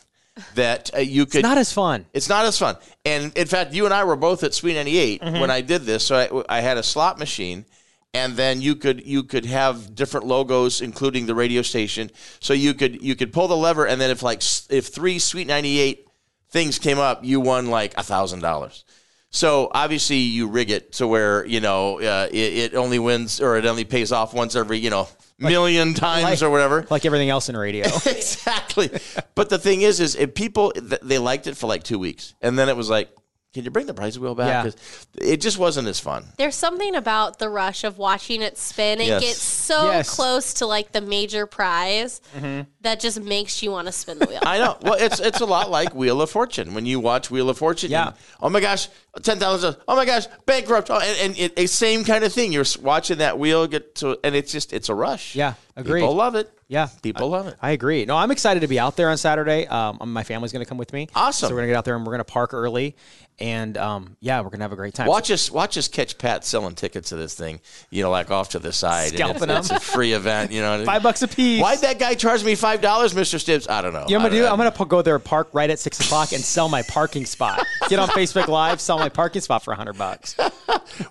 that 0.54 0.90
uh, 0.94 1.00
you 1.00 1.26
could 1.26 1.40
It's 1.40 1.42
not 1.48 1.58
as 1.58 1.72
fun. 1.72 2.06
it's 2.14 2.28
not 2.28 2.44
as 2.46 2.58
fun. 2.58 2.76
And 3.04 3.36
in 3.36 3.46
fact, 3.46 3.74
you 3.74 3.84
and 3.84 3.92
I 3.92 4.04
were 4.04 4.16
both 4.16 4.42
at 4.42 4.54
Sweet 4.54 4.74
98 4.74 5.20
Mhm. 5.20 5.40
when 5.40 5.50
I 5.50 5.60
did 5.60 5.82
this. 5.82 6.04
So 6.06 6.44
I, 6.48 6.58
I 6.58 6.60
had 6.60 6.78
a 6.78 6.82
slot 6.82 7.18
machine 7.18 7.66
and 8.14 8.36
then 8.36 8.60
you 8.60 8.74
could 8.74 9.06
you 9.06 9.22
could 9.22 9.44
have 9.46 9.94
different 9.94 10.26
logos 10.26 10.80
including 10.80 11.26
the 11.26 11.34
radio 11.34 11.62
station. 11.62 12.10
So 12.40 12.54
you 12.54 12.72
could 12.74 13.02
you 13.02 13.14
could 13.16 13.32
pull 13.32 13.48
the 13.48 13.56
lever 13.56 13.86
and 13.86 14.00
then 14.00 14.10
if 14.10 14.22
like 14.22 14.42
if 14.70 14.86
3 14.88 15.18
Sweet 15.18 15.46
98 15.46 16.06
things 16.50 16.78
came 16.78 16.98
up, 16.98 17.24
you 17.24 17.38
won 17.40 17.66
like 17.66 17.92
a 17.98 18.02
$1000. 18.02 18.84
So 19.30 19.70
obviously 19.72 20.16
you 20.16 20.48
rig 20.48 20.70
it 20.70 20.92
to 20.94 21.06
where, 21.06 21.46
you 21.46 21.60
know, 21.60 22.00
uh, 22.00 22.28
it, 22.30 22.72
it 22.72 22.74
only 22.74 22.98
wins 22.98 23.40
or 23.40 23.56
it 23.56 23.64
only 23.64 23.84
pays 23.84 24.10
off 24.10 24.34
once 24.34 24.56
every, 24.56 24.78
you 24.78 24.90
know, 24.90 25.08
million 25.38 25.94
times 25.94 26.24
like- 26.24 26.42
or 26.42 26.50
whatever. 26.50 26.84
Like 26.90 27.06
everything 27.06 27.30
else 27.30 27.48
in 27.48 27.56
radio. 27.56 27.86
exactly. 28.06 28.90
But 29.36 29.48
the 29.48 29.58
thing 29.58 29.82
is, 29.82 30.00
is 30.00 30.16
if 30.16 30.34
people 30.34 30.72
they 30.76 31.18
liked 31.18 31.46
it 31.46 31.56
for 31.56 31.68
like 31.68 31.84
two 31.84 31.98
weeks, 31.98 32.34
and 32.40 32.58
then 32.58 32.68
it 32.68 32.76
was 32.76 32.90
like, 32.90 33.08
can 33.52 33.64
you 33.64 33.70
bring 33.70 33.86
the 33.86 33.94
prize 33.94 34.16
wheel 34.18 34.34
back? 34.36 34.46
Yeah. 34.48 34.62
'Cause 34.62 34.76
It 35.20 35.40
just 35.40 35.58
wasn't 35.58 35.88
as 35.88 35.98
fun. 35.98 36.24
There's 36.38 36.54
something 36.54 36.94
about 36.94 37.38
the 37.40 37.48
rush 37.48 37.82
of 37.82 37.98
watching 37.98 38.42
it 38.42 38.56
spin. 38.56 39.00
It 39.00 39.08
Yes. 39.08 39.22
gets 39.22 39.42
so 39.42 39.90
Yes. 39.90 40.08
close 40.10 40.54
to 40.54 40.66
like 40.66 40.92
the 40.92 41.00
major 41.00 41.46
prize 41.46 42.20
mm-hmm. 42.36 42.62
that 42.82 43.00
just 43.00 43.20
makes 43.20 43.60
you 43.62 43.72
want 43.72 43.86
to 43.86 43.92
spin 43.92 44.20
the 44.20 44.26
wheel. 44.26 44.38
I 44.46 44.58
know. 44.58 44.76
Well, 44.82 44.94
it's 44.94 45.18
it's 45.18 45.40
a 45.40 45.46
lot 45.46 45.68
like 45.70 45.94
Wheel 45.94 46.22
of 46.22 46.30
Fortune. 46.30 46.74
When 46.74 46.86
you 46.86 47.00
watch 47.00 47.30
Wheel 47.30 47.50
of 47.50 47.58
Fortune, 47.58 47.90
yeah. 47.90 48.12
oh 48.40 48.50
my 48.50 48.60
gosh, 48.60 48.88
ten 49.22 49.38
thousand. 49.40 49.76
Oh 49.88 49.96
my 49.96 50.04
gosh, 50.04 50.26
bankrupt. 50.46 50.88
Oh, 50.90 50.98
and, 51.00 51.18
and 51.30 51.38
it, 51.38 51.52
it's 51.56 51.72
same 51.72 52.04
kind 52.04 52.22
of 52.22 52.32
thing. 52.32 52.52
You're 52.52 52.64
watching 52.80 53.18
that 53.18 53.38
wheel 53.38 53.66
get 53.66 53.96
to, 53.96 54.18
and 54.22 54.36
it's 54.36 54.52
just 54.52 54.72
it's 54.72 54.88
a 54.88 54.94
rush. 54.94 55.34
Yeah, 55.34 55.54
agreed. 55.76 56.02
People 56.02 56.14
love 56.14 56.36
it. 56.36 56.50
Yeah, 56.70 56.88
people 57.02 57.28
love 57.28 57.48
it. 57.48 57.56
I 57.60 57.72
agree. 57.72 58.04
No, 58.04 58.16
I'm 58.16 58.30
excited 58.30 58.60
to 58.60 58.68
be 58.68 58.78
out 58.78 58.94
there 58.96 59.10
on 59.10 59.16
Saturday. 59.18 59.66
Um, 59.66 59.98
my 60.12 60.22
family's 60.22 60.52
going 60.52 60.64
to 60.64 60.68
come 60.68 60.78
with 60.78 60.92
me. 60.92 61.08
Awesome. 61.16 61.48
So 61.48 61.52
we're 61.52 61.62
going 61.62 61.66
to 61.66 61.72
get 61.72 61.78
out 61.78 61.84
there 61.84 61.96
and 61.96 62.06
we're 62.06 62.12
going 62.12 62.20
to 62.20 62.32
park 62.32 62.54
early, 62.54 62.94
and 63.40 63.76
um, 63.76 64.16
yeah, 64.20 64.38
we're 64.38 64.50
going 64.50 64.60
to 64.60 64.64
have 64.64 64.72
a 64.72 64.76
great 64.76 64.94
time. 64.94 65.08
Watch 65.08 65.32
us, 65.32 65.50
watch 65.50 65.76
us 65.76 65.88
catch 65.88 66.16
Pat 66.16 66.44
selling 66.44 66.76
tickets 66.76 67.08
to 67.08 67.16
this 67.16 67.34
thing. 67.34 67.58
You 67.90 68.04
know, 68.04 68.10
like 68.10 68.30
off 68.30 68.50
to 68.50 68.60
the 68.60 68.72
side. 68.72 69.14
Scalping 69.14 69.50
it's, 69.50 69.50
'em. 69.50 69.56
It's 69.58 69.70
a 69.72 69.80
free 69.80 70.12
event. 70.12 70.52
You 70.52 70.60
know, 70.60 70.84
Five 70.86 71.02
bucks 71.02 71.22
a 71.22 71.28
piece. 71.28 71.60
Why'd 71.60 71.80
that 71.80 71.98
guy 71.98 72.14
charge 72.14 72.44
me 72.44 72.54
five 72.54 72.80
dollars, 72.80 73.16
Mister 73.16 73.38
Stibbs? 73.38 73.68
I 73.68 73.82
don't 73.82 73.92
know. 73.92 74.06
You 74.08 74.18
know 74.18 74.22
what 74.24 74.32
I 74.32 74.36
I'm 74.36 74.42
gonna 74.42 74.60
do? 74.60 74.62
I'm 74.64 74.72
gonna 74.72 74.88
go 74.88 75.02
there, 75.02 75.18
park 75.18 75.48
right 75.52 75.70
at 75.70 75.80
six 75.80 75.98
o'clock, 75.98 76.30
and 76.30 76.40
sell 76.40 76.68
my 76.68 76.82
parking 76.82 77.26
spot. 77.26 77.66
Get 77.88 77.98
on 77.98 78.08
Facebook 78.10 78.46
Live, 78.46 78.80
sell 78.80 78.98
my 78.98 79.08
parking 79.08 79.42
spot 79.42 79.64
for 79.64 79.74
hundred 79.74 79.98
bucks. 79.98 80.36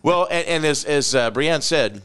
Well, 0.03 0.27
and, 0.29 0.47
and 0.47 0.65
as 0.65 0.85
as 0.85 1.15
uh, 1.15 1.31
Brianne 1.31 1.63
said, 1.63 2.01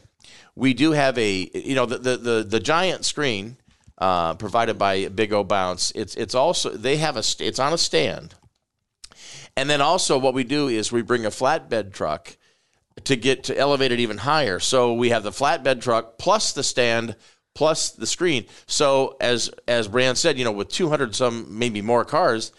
we 0.57 0.75
do 0.75 0.93
have 0.93 1.19
a 1.19 1.51
you 1.55 1.75
know 1.75 1.87
the 1.87 1.99
the 1.99 2.17
the, 2.17 2.45
the 2.49 2.61
giant 2.61 3.05
screen 3.05 3.57
uh, 3.99 4.35
provided 4.35 4.79
by 4.79 5.09
Big 5.09 5.33
O 5.33 5.45
Bounce. 5.45 5.93
It's 5.95 6.15
it's 6.17 6.35
also 6.35 6.71
they 6.71 6.97
have 6.99 7.17
a 7.17 7.23
it's 7.41 7.59
on 7.59 7.73
a 7.73 7.79
stand, 7.79 8.35
and 9.57 9.69
then 9.69 9.81
also 9.81 10.19
what 10.19 10.35
we 10.35 10.45
do 10.45 10.69
is 10.69 10.93
we 10.93 11.03
bring 11.03 11.27
a 11.27 11.31
flatbed 11.31 11.93
truck 11.93 12.37
to 13.05 13.17
get 13.17 13.45
to 13.45 13.59
elevate 13.59 13.93
it 13.93 14.01
even 14.01 14.19
higher. 14.19 14.59
So 14.61 14.95
we 14.95 15.11
have 15.11 15.23
the 15.23 15.31
flatbed 15.33 15.81
truck 15.81 16.19
plus 16.19 16.53
the 16.53 16.63
stand 16.63 17.17
plus 17.55 17.91
the 17.91 18.07
screen. 18.07 18.47
So 18.67 19.17
as 19.21 19.51
as 19.67 19.89
Brian 19.89 20.17
said, 20.17 20.39
you 20.39 20.45
know, 20.45 20.53
with 20.53 20.69
200 20.69 21.15
some 21.15 21.59
maybe 21.59 21.83
more 21.83 22.05
cars, 22.05 22.53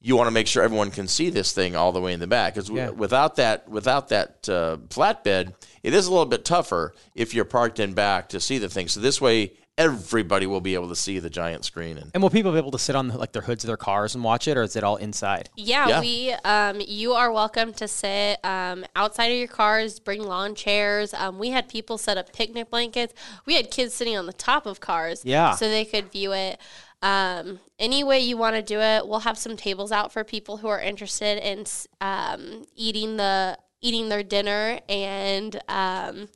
you 0.00 0.16
want 0.16 0.26
to 0.26 0.32
make 0.32 0.46
sure 0.46 0.62
everyone 0.62 0.90
can 0.90 1.08
see 1.08 1.30
this 1.30 1.52
thing 1.52 1.76
all 1.76 1.92
the 1.92 2.00
way 2.00 2.12
in 2.12 2.20
the 2.20 2.26
back. 2.26 2.54
Because 2.54 2.70
Yeah. 2.70 2.90
without 2.90 3.36
that 3.36 3.68
without 3.68 4.08
that 4.08 4.48
uh, 4.48 4.76
flatbed, 4.88 5.54
it 5.84 5.94
is 5.94 6.06
a 6.08 6.10
little 6.10 6.26
bit 6.26 6.44
tougher 6.44 6.92
if 7.14 7.32
you're 7.34 7.44
parked 7.44 7.78
in 7.78 7.92
back 7.94 8.28
to 8.30 8.40
see 8.40 8.58
the 8.58 8.68
thing. 8.68 8.88
So 8.88 8.98
this 9.00 9.20
way, 9.20 9.52
everybody 9.76 10.46
will 10.46 10.60
be 10.60 10.74
able 10.74 10.88
to 10.88 10.94
see 10.96 11.18
the 11.18 11.28
giant 11.28 11.64
screen. 11.64 11.98
And 11.98 12.10
And 12.14 12.22
will 12.22 12.30
people 12.30 12.52
be 12.52 12.58
able 12.58 12.70
to 12.70 12.78
sit 12.78 12.94
on 12.94 13.08
like 13.08 13.32
their 13.32 13.42
hoods 13.42 13.64
of 13.64 13.68
their 13.68 13.76
cars 13.76 14.14
and 14.14 14.22
watch 14.22 14.46
it, 14.48 14.56
or 14.56 14.62
is 14.62 14.76
it 14.76 14.84
all 14.84 14.96
inside? 14.96 15.50
Yeah, 15.56 15.88
Yeah. 15.88 16.00
we 16.00 16.32
um, 16.44 16.80
you 16.86 17.12
are 17.12 17.30
welcome 17.32 17.72
to 17.74 17.86
sit 17.88 18.38
um, 18.44 18.84
outside 18.96 19.26
of 19.32 19.38
your 19.38 19.48
cars. 19.48 19.98
Bring 20.00 20.22
lawn 20.22 20.54
chairs. 20.54 21.12
Um, 21.14 21.38
we 21.38 21.50
had 21.50 21.68
people 21.68 21.98
set 21.98 22.16
up 22.16 22.32
picnic 22.32 22.70
blankets. 22.70 23.12
We 23.46 23.54
had 23.56 23.70
kids 23.70 23.94
sitting 23.94 24.16
on 24.16 24.26
the 24.26 24.32
top 24.32 24.66
of 24.66 24.80
cars. 24.80 25.22
Yeah. 25.24 25.54
so 25.56 25.68
they 25.68 25.84
could 25.84 26.10
view 26.10 26.32
it. 26.32 26.58
Um, 27.02 27.60
any 27.78 28.02
way 28.02 28.20
you 28.20 28.38
want 28.38 28.56
to 28.56 28.62
do 28.62 28.80
it, 28.80 29.06
we'll 29.06 29.20
have 29.20 29.36
some 29.36 29.56
tables 29.58 29.92
out 29.92 30.10
for 30.12 30.24
people 30.24 30.56
who 30.58 30.68
are 30.68 30.80
interested 30.80 31.36
in 31.46 31.66
um, 32.00 32.64
eating 32.76 33.18
the 33.18 33.58
eating 33.84 34.08
their 34.08 34.22
dinner 34.22 34.80
and 34.88 35.54
um, 35.68 36.28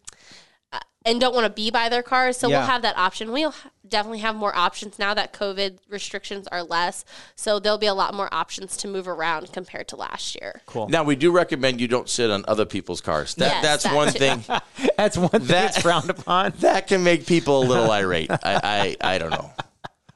uh, 0.71 0.79
and 1.07 1.19
don't 1.19 1.35
want 1.35 1.47
to 1.47 1.51
be 1.51 1.71
by 1.71 1.89
their 1.89 2.03
cars. 2.03 2.37
So 2.37 2.49
Yeah. 2.49 2.59
we'll 2.59 2.67
have 2.67 2.83
that 2.83 2.99
option. 2.99 3.33
We'll 3.33 3.55
definitely 3.89 4.19
have 4.19 4.37
more 4.37 4.55
options 4.55 4.99
now 4.99 5.15
that 5.15 5.33
COVID 5.33 5.79
restrictions 5.89 6.47
are 6.49 6.63
less. 6.63 7.07
So 7.37 7.59
there'll 7.59 7.79
be 7.79 7.87
a 7.87 7.95
lot 7.95 8.13
more 8.13 8.29
options 8.33 8.77
to 8.79 8.89
move 8.89 9.09
around 9.09 9.51
compared 9.51 9.89
to 9.89 9.97
last 9.97 10.35
year. 10.39 10.61
Cool. 10.67 10.91
now 10.91 11.05
we 11.05 11.17
do 11.17 11.31
recommend 11.31 11.81
you 11.81 11.89
don't 11.89 12.09
sit 12.11 12.31
on 12.31 12.45
other 12.47 12.67
people's 12.67 13.01
cars. 13.01 13.35
That 13.37 13.51
Yes, 13.51 13.63
that's 13.63 13.83
that 13.85 13.95
one 13.95 14.11
thing. 14.11 14.45
That's 14.99 15.17
one 15.17 15.29
thing 15.31 15.41
That- 15.47 15.49
that's 15.73 15.81
frowned 15.81 16.11
upon. 16.11 16.53
that 16.59 16.87
can 16.89 17.03
make 17.03 17.25
people 17.25 17.63
a 17.63 17.65
little 17.65 17.91
irate. 17.91 18.31
I, 18.31 18.97
I, 19.01 19.15
I 19.15 19.19
don't 19.19 19.31
know. 19.31 19.51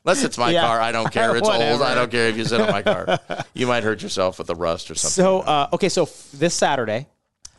Unless 0.05 0.25
it's 0.25 0.37
my 0.37 0.51
Yeah. 0.57 0.67
car, 0.67 0.81
I 0.81 0.91
don't 0.93 1.11
care. 1.13 1.35
It's 1.37 1.49
old. 1.49 1.81
I 1.81 1.95
don't 1.95 2.11
care 2.11 2.27
if 2.29 2.37
you 2.37 2.45
sit 2.45 2.61
on 2.61 2.69
my 2.71 2.83
car. 2.83 3.21
You 3.55 3.67
might 3.69 3.85
hurt 3.85 4.03
yourself 4.03 4.39
with 4.39 4.49
the 4.49 4.57
rust 4.57 4.91
or 4.91 4.97
something. 4.97 5.15
So 5.25 5.41
uh, 5.41 5.69
okay, 5.75 5.89
so 5.89 6.03
f- 6.03 6.29
this 6.35 6.53
Saturday, 6.55 7.07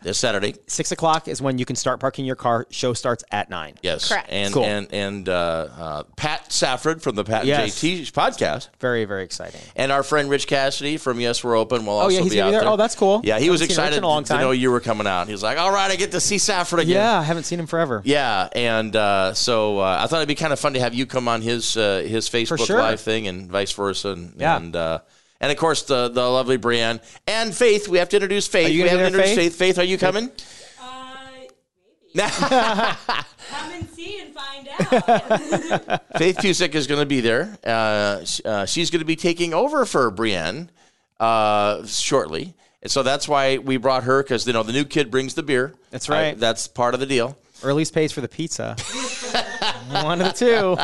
this 0.04 0.18
Saturday, 0.20 0.56
six 0.68 0.92
o'clock 0.92 1.28
is 1.28 1.42
when 1.42 1.58
you 1.58 1.66
can 1.66 1.76
start 1.76 2.00
parking 2.00 2.26
your 2.26 2.36
car. 2.36 2.68
Show 2.70 2.94
starts 2.94 3.24
at 3.32 3.50
nine. 3.50 3.76
yes, 3.82 4.08
Correct. 4.10 4.28
and 4.30 4.54
Cool. 4.54 4.64
and 4.66 4.94
and 4.94 5.30
uh, 5.30 5.68
uh, 5.78 6.04
Pat 6.16 6.52
Safford 6.52 7.02
from 7.02 7.16
the 7.16 7.24
Pat 7.24 7.46
Yes. 7.46 7.80
JT 7.82 8.12
podcast, 8.12 8.70
Very 8.80 9.06
very 9.06 9.24
exciting. 9.24 9.62
and 9.76 9.92
our 9.92 10.04
friend 10.04 10.30
Rich 10.30 10.48
Cassidy 10.48 10.98
from 10.98 11.20
Yes 11.20 11.44
We're 11.44 11.56
Open 11.56 11.86
will 11.86 11.94
Oh, 11.94 12.00
also 12.04 12.18
yeah, 12.18 12.22
he's 12.24 12.34
be 12.34 12.42
out 12.42 12.48
be 12.48 12.52
there? 12.52 12.62
there. 12.62 12.70
Oh, 12.70 12.78
that's 12.78 12.96
cool. 12.96 13.22
Yeah, 13.24 13.40
he 13.40 13.50
was 13.50 13.62
Haven't 13.62 13.76
seen 13.76 13.82
Rich 13.84 13.88
excited 13.88 13.98
in 13.98 14.04
a 14.04 14.08
long 14.08 14.24
to 14.26 14.38
know 14.38 14.52
you 14.52 14.72
were 14.72 14.80
coming 14.82 15.08
out. 15.08 15.28
He 15.28 15.34
was 15.34 15.44
like, 15.44 15.58
"All 15.58 15.72
right, 15.72 15.90
I 15.90 15.96
get 15.96 16.12
to 16.12 16.20
see 16.20 16.38
Safford 16.38 16.80
again." 16.80 16.96
Yeah, 16.96 17.20
I 17.20 17.24
haven't 17.24 17.44
seen 17.44 17.60
him 17.60 17.68
forever. 17.68 18.02
Yeah, 18.06 18.50
and 18.54 18.96
uh, 18.96 19.34
so 19.34 19.80
uh, 19.80 20.00
I 20.02 20.08
thought 20.08 20.18
it'd 20.18 20.28
be 20.28 20.36
kind 20.36 20.54
of 20.54 20.60
fun 20.60 20.74
to 20.74 20.80
have 20.80 20.94
you 20.94 21.06
come 21.06 21.28
on 21.28 21.42
his 21.42 21.76
uh, 21.78 22.04
his 22.08 22.30
Facebook 22.30 22.66
sure. 22.66 22.78
Live 22.78 23.02
thing 23.02 23.28
and 23.28 23.50
vice 23.50 23.72
versa, 23.72 24.10
and 24.10 24.34
Yeah. 24.38 24.58
and, 24.58 24.76
uh, 24.76 25.00
and 25.44 25.52
of 25.52 25.58
course 25.58 25.84
the 25.84 26.08
the 26.08 26.28
lovely 26.28 26.56
Brienne 26.56 27.02
and 27.28 27.54
Faith. 27.54 27.90
We 27.90 27.98
have 27.98 28.08
to 28.10 28.16
introduce 28.16 28.48
Faith. 28.48 28.68
Are 28.68 28.72
you 28.72 28.84
we 28.84 28.90
gonna 28.90 29.02
haven't 29.04 29.20
introduced 29.20 29.36
Faith? 29.36 29.56
Faith, 29.56 29.78
are 29.78 29.84
you 29.84 29.98
coming? 29.98 30.32
Maybe. 32.16 32.30
Come 32.30 33.72
and 33.74 33.90
see 33.90 34.22
and 34.22 34.34
find 34.34 34.70
out. 34.70 36.02
Faith 36.18 36.38
Pusick 36.38 36.76
is 36.76 36.88
going 36.88 37.00
to 37.00 37.08
be 37.08 37.22
there. 37.22 37.58
Uh, 37.64 38.24
sh- 38.24 38.42
uh, 38.46 38.66
she's 38.66 38.92
going 38.92 39.00
to 39.00 39.06
be 39.06 39.16
taking 39.16 39.54
over 39.54 39.84
for 39.84 40.12
Brienne 40.12 40.70
uh, 41.20 41.84
shortly, 41.88 42.54
and 42.82 42.92
so 42.92 43.02
that's 43.04 43.28
why 43.28 43.58
we 43.58 43.78
brought 43.78 44.04
her 44.04 44.22
because 44.24 44.46
you 44.48 44.54
know 44.54 44.64
the 44.64 44.72
new 44.74 44.86
kid 44.86 45.12
brings 45.12 45.34
the 45.34 45.44
beer. 45.44 45.74
That's 45.90 46.08
right. 46.08 46.36
Uh, 46.36 46.38
that's 46.38 46.68
part 46.68 46.94
of 46.94 47.00
the 47.00 47.08
deal. 47.08 47.38
Or 47.64 47.70
at 47.70 47.76
least 47.76 47.94
pays 47.94 48.12
for 48.12 48.22
the 48.22 48.28
pizza. 48.28 48.76
One 50.04 50.22
of 50.22 50.34
the 50.34 50.34
two. 50.34 50.78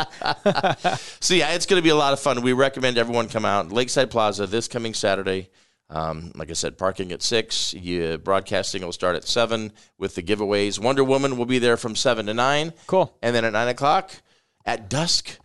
So 1.21 1.33
yeah, 1.33 1.53
it's 1.53 1.65
going 1.65 1.79
to 1.79 1.83
be 1.83 1.89
a 1.89 1.95
lot 1.95 2.13
of 2.13 2.19
fun. 2.19 2.41
We 2.41 2.53
recommend 2.53 2.97
everyone 2.97 3.27
come 3.27 3.45
out 3.45 3.71
Lakeside 3.71 4.09
Plaza 4.09 4.47
this 4.47 4.67
coming 4.67 4.93
Saturday. 4.93 5.49
Um, 5.89 6.31
like 6.35 6.49
I 6.49 6.53
said, 6.53 6.77
parking 6.77 7.11
at 7.11 7.21
six. 7.21 7.73
You, 7.73 8.17
broadcasting 8.17 8.83
will 8.83 8.91
start 8.91 9.15
at 9.15 9.27
seven 9.27 9.73
with 9.97 10.15
the 10.15 10.23
giveaways. 10.23 10.79
Wonder 10.79 11.03
Woman 11.03 11.37
will 11.37 11.45
be 11.45 11.59
there 11.59 11.77
from 11.77 11.95
seven 11.95 12.27
to 12.27 12.33
nine. 12.33 12.73
Cool. 12.87 13.15
And 13.21 13.35
then 13.35 13.43
at 13.43 13.53
nine 13.53 13.67
o'clock, 13.67 14.11
at 14.65 14.89
dusk, 14.89 15.37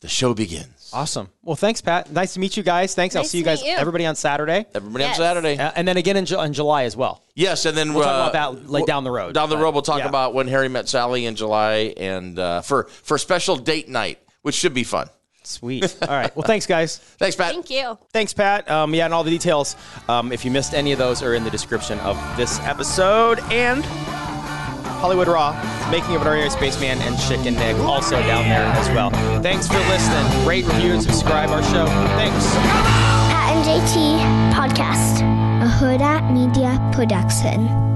the 0.00 0.08
show 0.08 0.34
begins. 0.34 0.73
Awesome. 0.94 1.28
Well, 1.42 1.56
thanks, 1.56 1.80
Pat. 1.80 2.10
Nice 2.12 2.34
to 2.34 2.40
meet 2.40 2.56
you 2.56 2.62
guys. 2.62 2.94
Thanks. 2.94 3.16
I'll 3.16 3.24
see 3.24 3.38
you 3.38 3.44
guys, 3.44 3.62
you. 3.62 3.74
everybody 3.76 4.06
on 4.06 4.14
Saturday. 4.14 4.64
Everybody 4.74 5.04
Yes. 5.04 5.18
on 5.18 5.24
Saturday. 5.24 5.58
Uh, 5.58 5.72
and 5.74 5.86
then 5.88 5.96
again 5.96 6.16
in, 6.16 6.24
Ju- 6.24 6.40
in 6.40 6.52
July 6.52 6.84
as 6.84 6.96
well. 6.96 7.22
Yes, 7.34 7.64
and 7.66 7.76
then 7.76 7.94
We'll 7.94 8.04
talk 8.04 8.26
uh, 8.26 8.30
about 8.30 8.54
that 8.62 8.70
like 8.70 8.86
down 8.86 9.02
the 9.04 9.10
road. 9.10 9.34
Down 9.34 9.48
the 9.50 9.56
But, 9.56 9.62
road, 9.62 9.72
we'll 9.74 9.82
talk 9.82 9.98
yeah. 9.98 10.08
about 10.08 10.34
when 10.34 10.46
Harry 10.48 10.68
met 10.68 10.88
Sally 10.88 11.26
in 11.26 11.34
July, 11.36 11.92
and 11.96 12.38
uh, 12.38 12.60
for 12.62 12.84
for 12.84 13.18
special 13.18 13.56
date 13.56 13.88
night, 13.88 14.20
which 14.42 14.54
should 14.54 14.72
be 14.74 14.84
fun. 14.84 15.08
Sweet. 15.46 15.94
All 16.00 16.08
right. 16.08 16.34
Well, 16.34 16.46
thanks, 16.46 16.64
guys. 16.66 16.96
Thanks, 17.18 17.36
Pat. 17.36 17.52
Thank 17.52 17.68
you. 17.68 17.98
Thanks, 18.14 18.32
Pat. 18.32 18.70
Um, 18.70 18.94
yeah, 18.94 19.04
and 19.04 19.12
all 19.12 19.24
the 19.24 19.30
details, 19.30 19.76
um, 20.08 20.32
if 20.32 20.42
you 20.42 20.50
missed 20.50 20.72
any 20.72 20.92
of 20.92 20.98
those, 20.98 21.22
are 21.22 21.34
in 21.34 21.44
the 21.44 21.50
description 21.50 21.98
of 22.00 22.16
this 22.38 22.58
episode. 22.60 23.40
And 23.52 23.84
Hollywood 25.04 25.28
Raw, 25.28 25.52
Making 25.90 26.16
of 26.16 26.22
an 26.22 26.28
Ordinary 26.28 26.48
Spaceman, 26.48 26.98
and 27.02 27.14
Schick 27.16 27.46
and 27.46 27.58
Nick 27.58 27.76
also 27.80 28.16
down 28.22 28.48
there 28.48 28.64
as 28.64 28.88
well. 28.88 29.10
Thanks 29.42 29.68
for 29.68 29.76
listening. 29.80 30.46
Rate, 30.46 30.64
review, 30.64 30.94
and 30.94 31.02
subscribe 31.02 31.50
our 31.50 31.62
show. 31.62 31.84
Thanks. 32.16 32.54
Pat 33.28 33.54
and 33.54 33.62
JT 33.66 34.54
Podcast, 34.54 35.20
a 35.60 35.68
Hurrdat 35.68 36.32
Media 36.32 36.80
Production. 36.94 37.93